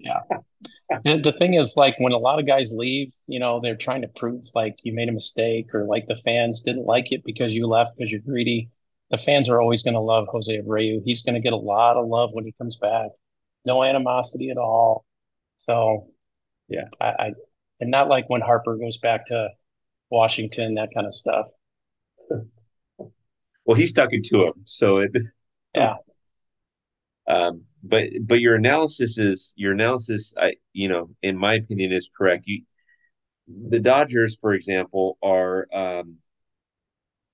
Yeah. 0.00 0.20
And 1.04 1.24
the 1.24 1.32
thing 1.32 1.54
is, 1.54 1.76
like 1.76 1.94
when 1.98 2.12
a 2.12 2.18
lot 2.18 2.38
of 2.38 2.46
guys 2.46 2.72
leave, 2.72 3.12
you 3.26 3.38
know, 3.38 3.60
they're 3.60 3.76
trying 3.76 4.02
to 4.02 4.08
prove 4.08 4.44
like 4.54 4.76
you 4.82 4.92
made 4.92 5.08
a 5.08 5.12
mistake 5.12 5.74
or 5.74 5.84
like 5.84 6.06
the 6.06 6.16
fans 6.16 6.60
didn't 6.60 6.86
like 6.86 7.12
it 7.12 7.22
because 7.24 7.54
you 7.54 7.66
left 7.66 7.96
because 7.96 8.10
you're 8.10 8.20
greedy. 8.20 8.70
The 9.10 9.18
fans 9.18 9.48
are 9.48 9.60
always 9.60 9.82
going 9.82 9.94
to 9.94 10.00
love 10.00 10.26
Jose 10.30 10.52
Abreu. 10.60 11.00
He's 11.04 11.22
going 11.22 11.34
to 11.34 11.40
get 11.40 11.52
a 11.52 11.56
lot 11.56 11.96
of 11.96 12.06
love 12.06 12.30
when 12.32 12.44
he 12.44 12.54
comes 12.58 12.76
back. 12.76 13.10
No 13.64 13.82
animosity 13.82 14.50
at 14.50 14.58
all. 14.58 15.04
So, 15.58 16.08
yeah, 16.68 16.88
I, 17.00 17.06
I 17.06 17.32
and 17.80 17.90
not 17.90 18.08
like 18.08 18.28
when 18.28 18.40
Harper 18.40 18.76
goes 18.76 18.98
back 18.98 19.26
to 19.26 19.48
Washington, 20.10 20.74
that 20.74 20.90
kind 20.94 21.06
of 21.06 21.14
stuff. 21.14 21.46
Well, 23.64 23.76
he 23.76 23.86
stuck 23.86 24.08
it 24.12 24.24
to 24.24 24.46
him, 24.46 24.54
so 24.64 24.98
it. 24.98 25.10
Yeah. 25.74 25.96
Um, 27.28 27.64
but 27.82 28.06
but 28.22 28.40
your 28.40 28.56
analysis 28.56 29.18
is 29.18 29.54
your 29.56 29.72
analysis. 29.72 30.34
I 30.36 30.54
you 30.72 30.88
know, 30.88 31.10
in 31.22 31.36
my 31.36 31.54
opinion, 31.54 31.92
is 31.92 32.10
correct. 32.16 32.44
You, 32.46 32.62
the 33.46 33.80
Dodgers, 33.80 34.36
for 34.40 34.54
example, 34.54 35.18
are 35.22 35.68
um, 35.72 36.16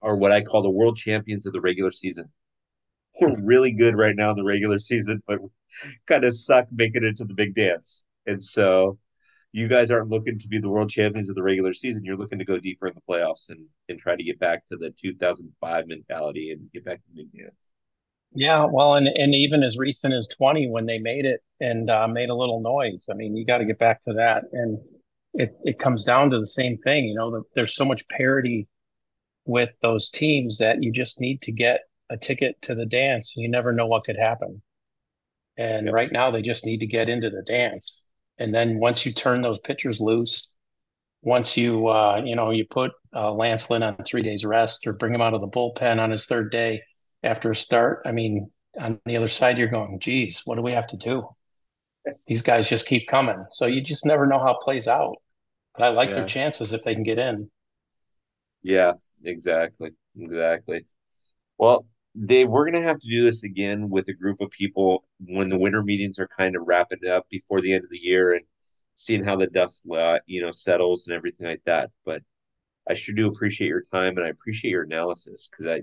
are 0.02 0.16
what 0.16 0.32
I 0.32 0.42
call 0.42 0.62
the 0.62 0.70
world 0.70 0.96
champions 0.96 1.46
of 1.46 1.52
the 1.52 1.60
regular 1.60 1.90
season. 1.90 2.30
We're 3.20 3.40
really 3.42 3.72
good 3.72 3.96
right 3.96 4.16
now 4.16 4.30
in 4.30 4.36
the 4.36 4.44
regular 4.44 4.78
season, 4.80 5.22
but 5.26 5.38
kind 6.08 6.24
of 6.24 6.34
suck 6.34 6.66
making 6.72 7.04
it 7.04 7.16
to 7.18 7.24
the 7.24 7.34
big 7.34 7.54
dance. 7.54 8.04
And 8.26 8.42
so 8.42 8.98
you 9.52 9.68
guys 9.68 9.90
aren't 9.92 10.10
looking 10.10 10.38
to 10.40 10.48
be 10.48 10.58
the 10.58 10.68
world 10.68 10.90
champions 10.90 11.28
of 11.28 11.36
the 11.36 11.42
regular 11.42 11.72
season. 11.72 12.04
You're 12.04 12.16
looking 12.16 12.40
to 12.40 12.44
go 12.44 12.58
deeper 12.58 12.88
in 12.88 12.94
the 12.94 13.00
playoffs 13.08 13.50
and 13.50 13.66
and 13.88 13.98
try 13.98 14.16
to 14.16 14.24
get 14.24 14.40
back 14.40 14.66
to 14.68 14.76
the 14.76 14.90
2005 15.00 15.86
mentality 15.86 16.50
and 16.50 16.70
get 16.72 16.84
back 16.84 16.96
to 16.96 17.08
the 17.14 17.22
big 17.22 17.32
dance. 17.32 17.74
Yeah, 18.34 18.64
well, 18.64 18.94
and 18.96 19.06
and 19.06 19.34
even 19.34 19.62
as 19.62 19.78
recent 19.78 20.12
as 20.14 20.28
20 20.28 20.68
when 20.68 20.86
they 20.86 20.98
made 20.98 21.24
it 21.24 21.40
and 21.60 21.88
uh, 21.90 22.08
made 22.08 22.30
a 22.30 22.34
little 22.34 22.60
noise. 22.60 23.04
I 23.10 23.14
mean, 23.14 23.36
you 23.36 23.44
got 23.46 23.58
to 23.58 23.64
get 23.64 23.78
back 23.78 24.02
to 24.04 24.12
that, 24.14 24.44
and 24.52 24.78
it 25.34 25.54
it 25.64 25.78
comes 25.78 26.04
down 26.04 26.30
to 26.30 26.40
the 26.40 26.46
same 26.46 26.78
thing. 26.78 27.04
You 27.06 27.14
know, 27.14 27.30
the, 27.30 27.42
there's 27.54 27.76
so 27.76 27.84
much 27.84 28.06
parity 28.08 28.66
with 29.46 29.76
those 29.82 30.10
teams 30.10 30.58
that 30.58 30.82
you 30.82 30.92
just 30.92 31.20
need 31.20 31.42
to 31.42 31.52
get 31.52 31.82
a 32.10 32.16
ticket 32.18 32.60
to 32.62 32.74
the 32.74 32.86
dance. 32.86 33.36
You 33.36 33.48
never 33.48 33.72
know 33.72 33.86
what 33.86 34.04
could 34.04 34.16
happen, 34.18 34.62
and 35.56 35.92
right 35.92 36.12
now 36.12 36.30
they 36.30 36.42
just 36.42 36.66
need 36.66 36.80
to 36.80 36.86
get 36.86 37.08
into 37.08 37.30
the 37.30 37.42
dance. 37.42 38.02
And 38.38 38.54
then 38.54 38.78
once 38.78 39.06
you 39.06 39.12
turn 39.12 39.42
those 39.42 39.60
pitchers 39.60 40.00
loose, 40.00 40.50
once 41.22 41.56
you 41.56 41.88
uh, 41.88 42.22
you 42.24 42.36
know 42.36 42.50
you 42.52 42.66
put 42.66 42.92
uh, 43.14 43.32
Lance 43.32 43.70
Lynn 43.70 43.82
on 43.84 43.96
three 44.04 44.22
days 44.22 44.44
rest 44.44 44.86
or 44.86 44.94
bring 44.94 45.14
him 45.14 45.22
out 45.22 45.34
of 45.34 45.40
the 45.42 45.48
bullpen 45.48 46.00
on 46.00 46.10
his 46.10 46.26
third 46.26 46.50
day 46.52 46.82
after 47.24 47.50
a 47.50 47.56
start, 47.56 48.02
I 48.04 48.12
mean, 48.12 48.50
on 48.78 49.00
the 49.06 49.16
other 49.16 49.28
side 49.28 49.58
you're 49.58 49.68
going, 49.68 49.98
geez, 50.00 50.42
what 50.44 50.56
do 50.56 50.62
we 50.62 50.72
have 50.72 50.86
to 50.88 50.96
do? 50.96 51.28
These 52.26 52.42
guys 52.42 52.68
just 52.68 52.86
keep 52.86 53.08
coming, 53.08 53.44
so 53.50 53.66
you 53.66 53.80
just 53.80 54.04
never 54.04 54.26
know 54.26 54.38
how 54.38 54.52
it 54.52 54.60
plays 54.60 54.86
out. 54.86 55.16
But 55.76 55.84
I 55.84 55.88
like 55.88 56.10
yeah. 56.10 56.16
their 56.16 56.26
chances 56.26 56.72
if 56.72 56.82
they 56.82 56.94
can 56.94 57.02
get 57.02 57.18
in. 57.18 57.50
Yeah, 58.62 58.92
exactly, 59.24 59.90
exactly. 60.16 60.84
Well, 61.58 61.86
Dave, 62.26 62.48
we're 62.48 62.70
going 62.70 62.80
to 62.80 62.88
have 62.88 63.00
to 63.00 63.08
do 63.08 63.24
this 63.24 63.42
again 63.42 63.88
with 63.88 64.06
a 64.08 64.12
group 64.12 64.40
of 64.40 64.50
people 64.50 65.04
when 65.18 65.48
the 65.48 65.58
winter 65.58 65.82
meetings 65.82 66.18
are 66.18 66.28
kind 66.28 66.54
of 66.54 66.62
wrapping 66.66 67.06
up 67.08 67.26
before 67.30 67.60
the 67.60 67.72
end 67.72 67.84
of 67.84 67.90
the 67.90 67.98
year 67.98 68.34
and 68.34 68.42
seeing 68.94 69.24
how 69.24 69.36
the 69.36 69.48
dust, 69.48 69.84
uh, 69.90 70.18
you 70.26 70.40
know, 70.40 70.52
settles 70.52 71.06
and 71.06 71.16
everything 71.16 71.46
like 71.46 71.62
that. 71.64 71.90
But 72.04 72.22
I 72.88 72.94
sure 72.94 73.14
do 73.14 73.26
appreciate 73.28 73.68
your 73.68 73.84
time 73.92 74.16
and 74.16 74.26
I 74.26 74.28
appreciate 74.28 74.70
your 74.70 74.84
analysis 74.84 75.48
because 75.50 75.66
I, 75.66 75.82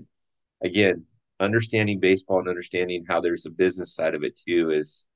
again, 0.64 1.04
understanding 1.42 2.00
baseball 2.00 2.38
and 2.38 2.48
understanding 2.48 3.04
how 3.08 3.20
there's 3.20 3.46
a 3.46 3.50
business 3.50 3.94
side 3.94 4.14
of 4.14 4.24
it 4.24 4.38
too 4.46 4.70
is, 4.70 5.06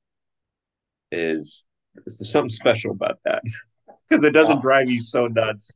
is, 1.12 1.66
is 2.06 2.30
something 2.30 2.50
special 2.50 2.90
about 2.90 3.18
that 3.24 3.42
because 4.08 4.24
it 4.24 4.32
doesn't 4.32 4.60
drive 4.60 4.90
you 4.90 5.02
so 5.02 5.26
nuts 5.26 5.70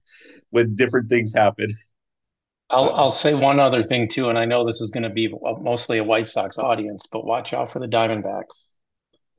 when 0.51 0.75
different 0.75 1.09
things 1.09 1.33
happen. 1.33 1.71
I'll 2.71 2.91
I'll 2.91 3.11
say 3.11 3.35
one 3.35 3.59
other 3.59 3.83
thing 3.83 4.09
too, 4.09 4.29
and 4.29 4.39
I 4.39 4.45
know 4.45 4.65
this 4.65 4.81
is 4.81 4.93
going 4.93 5.03
to 5.03 5.11
be 5.11 5.33
mostly 5.43 5.99
a 5.99 6.05
White 6.05 6.29
Sox 6.29 6.57
audience, 6.57 7.03
but 7.11 7.25
watch 7.25 7.53
out 7.53 7.69
for 7.69 7.81
the 7.81 7.89
Diamondbacks. 7.89 8.67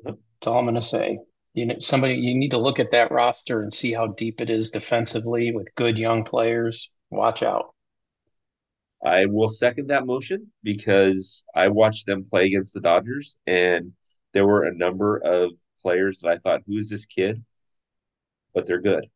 That's 0.03 0.17
all 0.47 0.59
I'm 0.59 0.65
going 0.65 0.75
to 0.75 0.81
say. 0.81 1.19
You 1.53 1.65
know, 1.67 1.75
somebody 1.79 2.15
you 2.15 2.35
need 2.35 2.51
to 2.51 2.57
look 2.57 2.79
at 2.79 2.91
that 2.91 3.11
roster 3.11 3.61
and 3.61 3.73
see 3.73 3.93
how 3.93 4.07
deep 4.07 4.41
it 4.41 4.49
is 4.49 4.69
defensively 4.69 5.53
with 5.53 5.73
good 5.75 5.97
young 5.97 6.23
players. 6.25 6.91
Watch 7.09 7.41
out. 7.41 7.73
I 9.03 9.25
will 9.25 9.49
second 9.49 9.87
that 9.87 10.05
motion 10.05 10.51
because 10.63 11.43
I 11.55 11.69
watched 11.69 12.05
them 12.05 12.23
play 12.23 12.45
against 12.45 12.73
the 12.73 12.81
Dodgers, 12.81 13.37
and 13.47 13.93
there 14.33 14.45
were 14.45 14.63
a 14.63 14.75
number 14.75 15.17
of 15.17 15.51
players 15.81 16.19
that 16.19 16.29
I 16.29 16.37
thought, 16.37 16.61
"Who 16.67 16.77
is 16.77 16.89
this 16.89 17.05
kid?" 17.05 17.43
But 18.53 18.67
they're 18.67 18.81
good, 18.81 19.07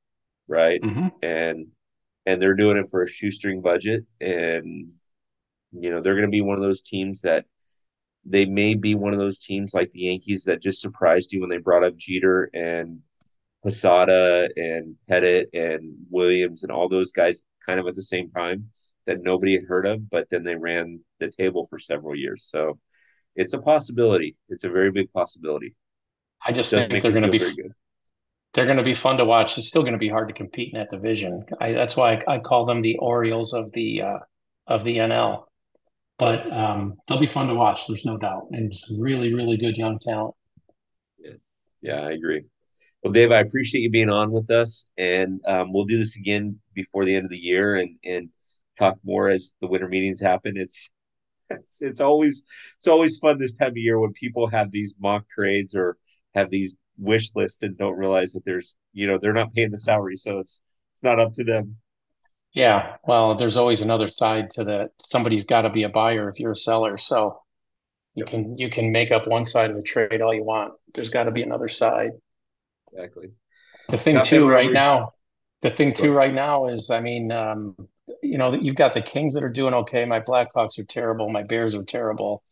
right? 0.48 0.82
Mm-hmm. 0.82 1.08
And 1.22 1.68
and 2.26 2.42
they're 2.42 2.56
doing 2.56 2.78
it 2.78 2.90
for 2.90 3.04
a 3.04 3.10
shoestring 3.10 3.62
budget. 3.62 4.04
And, 4.20 4.90
you 5.72 5.92
know, 5.92 6.02
they're 6.02 6.16
going 6.16 6.26
to 6.26 6.32
be 6.32 6.42
one 6.42 6.58
of 6.58 6.64
those 6.64 6.82
teams 6.82 7.22
that 7.22 7.46
they 8.26 8.46
may 8.46 8.74
be 8.74 8.96
one 8.96 9.14
of 9.14 9.20
those 9.20 9.40
teams 9.40 9.74
like 9.74 9.92
the 9.92 10.02
Yankees 10.02 10.46
that 10.46 10.62
just 10.62 10.82
surprised 10.82 11.32
you 11.32 11.42
when 11.42 11.50
they 11.50 11.58
brought 11.58 11.84
up 11.84 11.96
Jeter 11.96 12.50
and 12.54 13.00
Posada 13.62 14.50
and 14.56 14.96
Pettitte 15.10 15.48
and 15.54 15.94
Williams 16.10 16.64
and 16.64 16.72
all 16.72 16.90
those 16.90 17.12
guys 17.12 17.44
kind 17.66 17.80
of 17.80 17.88
at 17.88 17.96
the 17.96 18.02
same 18.02 18.32
time. 18.32 18.72
That 19.06 19.22
nobody 19.22 19.54
had 19.54 19.64
heard 19.66 19.86
of, 19.86 20.10
but 20.10 20.28
then 20.30 20.44
they 20.44 20.56
ran 20.56 21.00
the 21.20 21.32
table 21.32 21.68
for 21.70 21.80
several 21.80 22.16
years. 22.16 22.48
So 22.50 22.80
it's 23.36 23.54
a 23.54 23.60
possibility. 23.60 24.36
It's 24.50 24.64
a 24.64 24.70
very 24.70 24.92
big 24.92 25.12
possibility. 25.14 25.76
I 26.46 26.52
just 26.52 26.72
think 26.72 27.02
they're 27.02 27.12
going 27.12 27.24
to 27.24 27.32
be 27.32 27.40
they're 28.54 28.66
going 28.66 28.78
to 28.78 28.84
be 28.84 28.94
fun 28.94 29.18
to 29.18 29.26
watch. 29.26 29.58
It's 29.58 29.68
still 29.68 29.82
going 29.82 29.94
to 29.94 30.00
be 30.00 30.08
hard 30.08 30.30
to 30.30 30.34
compete 30.34 30.74
in 30.74 30.80
that 30.80 30.90
division. 30.90 31.46
I, 31.60 31.74
that's 31.74 31.98
why 31.98 32.14
I, 32.14 32.36
I, 32.36 32.40
call 32.40 32.66
them 32.66 32.82
the 32.82 32.98
Orioles 32.98 33.54
of 33.54 33.70
the 33.74 34.02
uh, 34.02 34.20
of 34.68 34.84
the 34.86 34.98
NL. 34.98 35.44
But 36.18 36.50
um, 36.54 36.96
they'll 37.08 37.20
be 37.20 37.28
fun 37.28 37.48
to 37.48 37.56
watch. 37.56 37.88
There's 37.88 38.06
no 38.06 38.18
doubt, 38.18 38.48
and 38.52 38.74
some 38.74 39.00
really 39.00 39.34
really 39.34 39.58
good 39.58 39.78
young 39.78 40.00
talent. 40.00 40.36
Yeah, 41.20 41.34
yeah, 41.82 42.02
I 42.02 42.12
agree. 42.12 42.44
Well, 43.04 43.12
Dave, 43.12 43.32
I 43.32 43.40
appreciate 43.40 43.82
you 43.82 43.90
being 43.90 44.10
on 44.10 44.32
with 44.32 44.50
us, 44.50 44.88
and 44.98 45.42
um, 45.46 45.74
we'll 45.74 45.86
do 45.86 45.98
this 45.98 46.16
again 46.16 46.60
before 46.74 47.06
the 47.06 47.14
end 47.14 47.26
of 47.26 47.32
the 47.32 47.38
year, 47.38 47.76
and 47.76 47.98
and 48.06 48.30
talk 48.78 48.98
more 49.04 49.30
as 49.30 49.54
the 49.62 49.68
winter 49.68 49.88
meetings 49.88 50.22
happen. 50.22 50.58
It's 50.58 50.90
it's 51.50 51.82
it's 51.82 52.02
always 52.02 52.44
it's 52.78 52.88
always 52.88 53.18
fun 53.20 53.38
this 53.38 53.54
time 53.54 53.70
of 53.70 53.78
year 53.78 54.00
when 54.00 54.14
people 54.14 54.48
have 54.48 54.72
these 54.72 54.94
mock 55.00 55.28
trades 55.30 55.76
or 55.76 55.98
have 56.34 56.50
these 56.50 56.76
wish 56.98 57.32
lists 57.36 57.62
and 57.64 57.78
don't 57.78 57.98
realize 57.98 58.34
that 58.34 58.46
there's 58.46 58.78
you 58.94 59.08
know 59.08 59.18
they're 59.18 59.34
not 59.34 59.54
paying 59.54 59.72
the 59.72 59.80
salary, 59.80 60.16
so 60.16 60.40
it's 60.40 60.62
it's 60.94 61.04
not 61.04 61.20
up 61.20 61.34
to 61.34 61.44
them. 61.44 61.78
Yeah, 62.54 62.96
well, 63.06 63.36
there's 63.36 63.58
always 63.58 63.82
another 63.82 64.08
side 64.08 64.50
to 64.52 64.64
that. 64.64 64.92
Somebody's 65.10 65.46
got 65.46 65.64
to 65.64 65.70
be 65.70 65.84
a 65.84 65.90
buyer 65.90 66.30
if 66.30 66.40
you're 66.40 66.54
a 66.54 66.58
seller. 66.58 66.98
So 66.98 67.42
you 68.14 68.24
yep. 68.24 68.30
can 68.30 68.58
you 68.58 68.70
can 68.70 68.92
make 68.92 69.12
up 69.12 69.28
one 69.28 69.44
side 69.46 69.70
of 69.70 69.76
the 69.76 69.84
trade 69.84 70.22
all 70.22 70.34
you 70.34 70.44
want. 70.44 70.74
There's 70.94 71.10
got 71.10 71.26
to 71.26 71.32
be 71.32 71.44
another 71.44 71.68
side. 71.68 72.12
Exactly. 72.92 73.32
The 73.90 73.98
thing 73.98 74.16
Not 74.16 74.26
too 74.26 74.48
right 74.48 74.72
now, 74.72 75.12
the 75.62 75.70
thing 75.70 75.94
too 75.94 76.14
right 76.14 76.34
now 76.34 76.66
is, 76.68 76.90
I 76.90 77.02
mean, 77.02 77.32
um, 77.32 77.76
you 78.36 78.40
know, 78.40 78.52
that 78.52 78.64
you've 78.64 78.76
got 78.76 78.94
the 78.94 79.02
Kings 79.02 79.34
that 79.36 79.46
are 79.46 79.50
doing 79.50 79.74
okay. 79.74 80.04
My 80.04 80.20
Blackhawks 80.20 80.78
are 80.78 80.84
terrible. 80.84 81.30
My 81.30 81.44
Bears 81.44 81.74
are 81.74 81.86
terrible. 81.86 82.44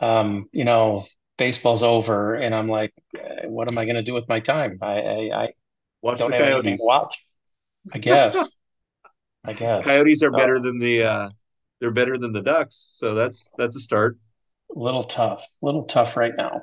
Um, 0.00 0.48
you 0.50 0.64
know, 0.64 1.04
baseball's 1.36 1.84
over, 1.84 2.34
and 2.34 2.52
I'm 2.52 2.66
like, 2.66 2.92
eh, 3.16 3.46
what 3.46 3.70
am 3.70 3.78
I 3.78 3.84
going 3.84 3.94
to 3.94 4.02
do 4.02 4.12
with 4.12 4.28
my 4.28 4.40
time? 4.40 4.80
I, 4.82 4.94
I, 4.94 5.44
I 5.44 5.48
watch 6.02 6.18
don't 6.18 6.32
have 6.32 6.40
Coyotes. 6.40 6.66
anything 6.66 6.78
to 6.78 6.84
watch. 6.84 7.24
I 7.92 7.98
guess. 7.98 8.48
I 9.44 9.52
guess 9.52 9.86
Coyotes 9.86 10.24
are 10.24 10.32
so, 10.32 10.36
better 10.36 10.58
than 10.58 10.80
the. 10.80 11.04
Uh, 11.04 11.28
they're 11.78 11.92
better 11.92 12.18
than 12.18 12.32
the 12.32 12.42
Ducks, 12.42 12.88
so 12.90 13.14
that's 13.14 13.52
that's 13.56 13.76
a 13.76 13.80
start. 13.80 14.18
A 14.74 14.78
little 14.80 15.04
tough, 15.04 15.46
a 15.62 15.64
little 15.64 15.84
tough 15.84 16.16
right 16.16 16.32
now. 16.36 16.62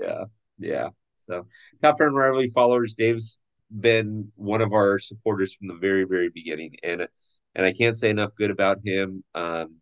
Yeah, 0.00 0.26
yeah. 0.60 0.90
So, 1.16 1.48
Top 1.82 1.98
Fan 1.98 2.14
Rivalry 2.14 2.52
followers, 2.54 2.94
Dave's 2.94 3.38
been 3.76 4.30
one 4.36 4.60
of 4.60 4.72
our 4.72 5.00
supporters 5.00 5.52
from 5.52 5.66
the 5.66 5.74
very, 5.74 6.04
very 6.04 6.28
beginning, 6.28 6.76
and 6.84 7.08
and 7.54 7.64
I 7.64 7.72
can't 7.72 7.96
say 7.96 8.10
enough 8.10 8.34
good 8.36 8.50
about 8.50 8.78
him. 8.84 9.24
Um, 9.34 9.76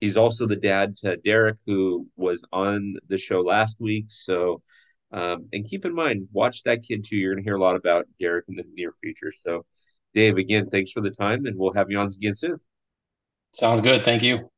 he's 0.00 0.16
also 0.16 0.46
the 0.46 0.56
dad 0.56 0.96
to 0.98 1.16
Derek, 1.18 1.56
who 1.66 2.06
was 2.16 2.44
on 2.52 2.96
the 3.08 3.18
show 3.18 3.40
last 3.40 3.80
week. 3.80 4.06
So, 4.08 4.62
um, 5.12 5.48
and 5.52 5.68
keep 5.68 5.84
in 5.84 5.94
mind, 5.94 6.28
watch 6.32 6.62
that 6.64 6.82
kid 6.82 7.04
too. 7.08 7.16
You're 7.16 7.34
going 7.34 7.44
to 7.44 7.48
hear 7.48 7.56
a 7.56 7.60
lot 7.60 7.76
about 7.76 8.06
Derek 8.20 8.46
in 8.48 8.56
the 8.56 8.64
near 8.74 8.92
future. 8.92 9.32
So, 9.32 9.64
Dave, 10.14 10.36
again, 10.36 10.68
thanks 10.70 10.92
for 10.92 11.00
the 11.00 11.10
time, 11.10 11.46
and 11.46 11.58
we'll 11.58 11.74
have 11.74 11.90
you 11.90 11.98
on 11.98 12.06
again 12.06 12.34
soon. 12.34 12.58
Sounds 13.52 13.80
good. 13.80 14.04
Thank 14.04 14.22
you. 14.22 14.50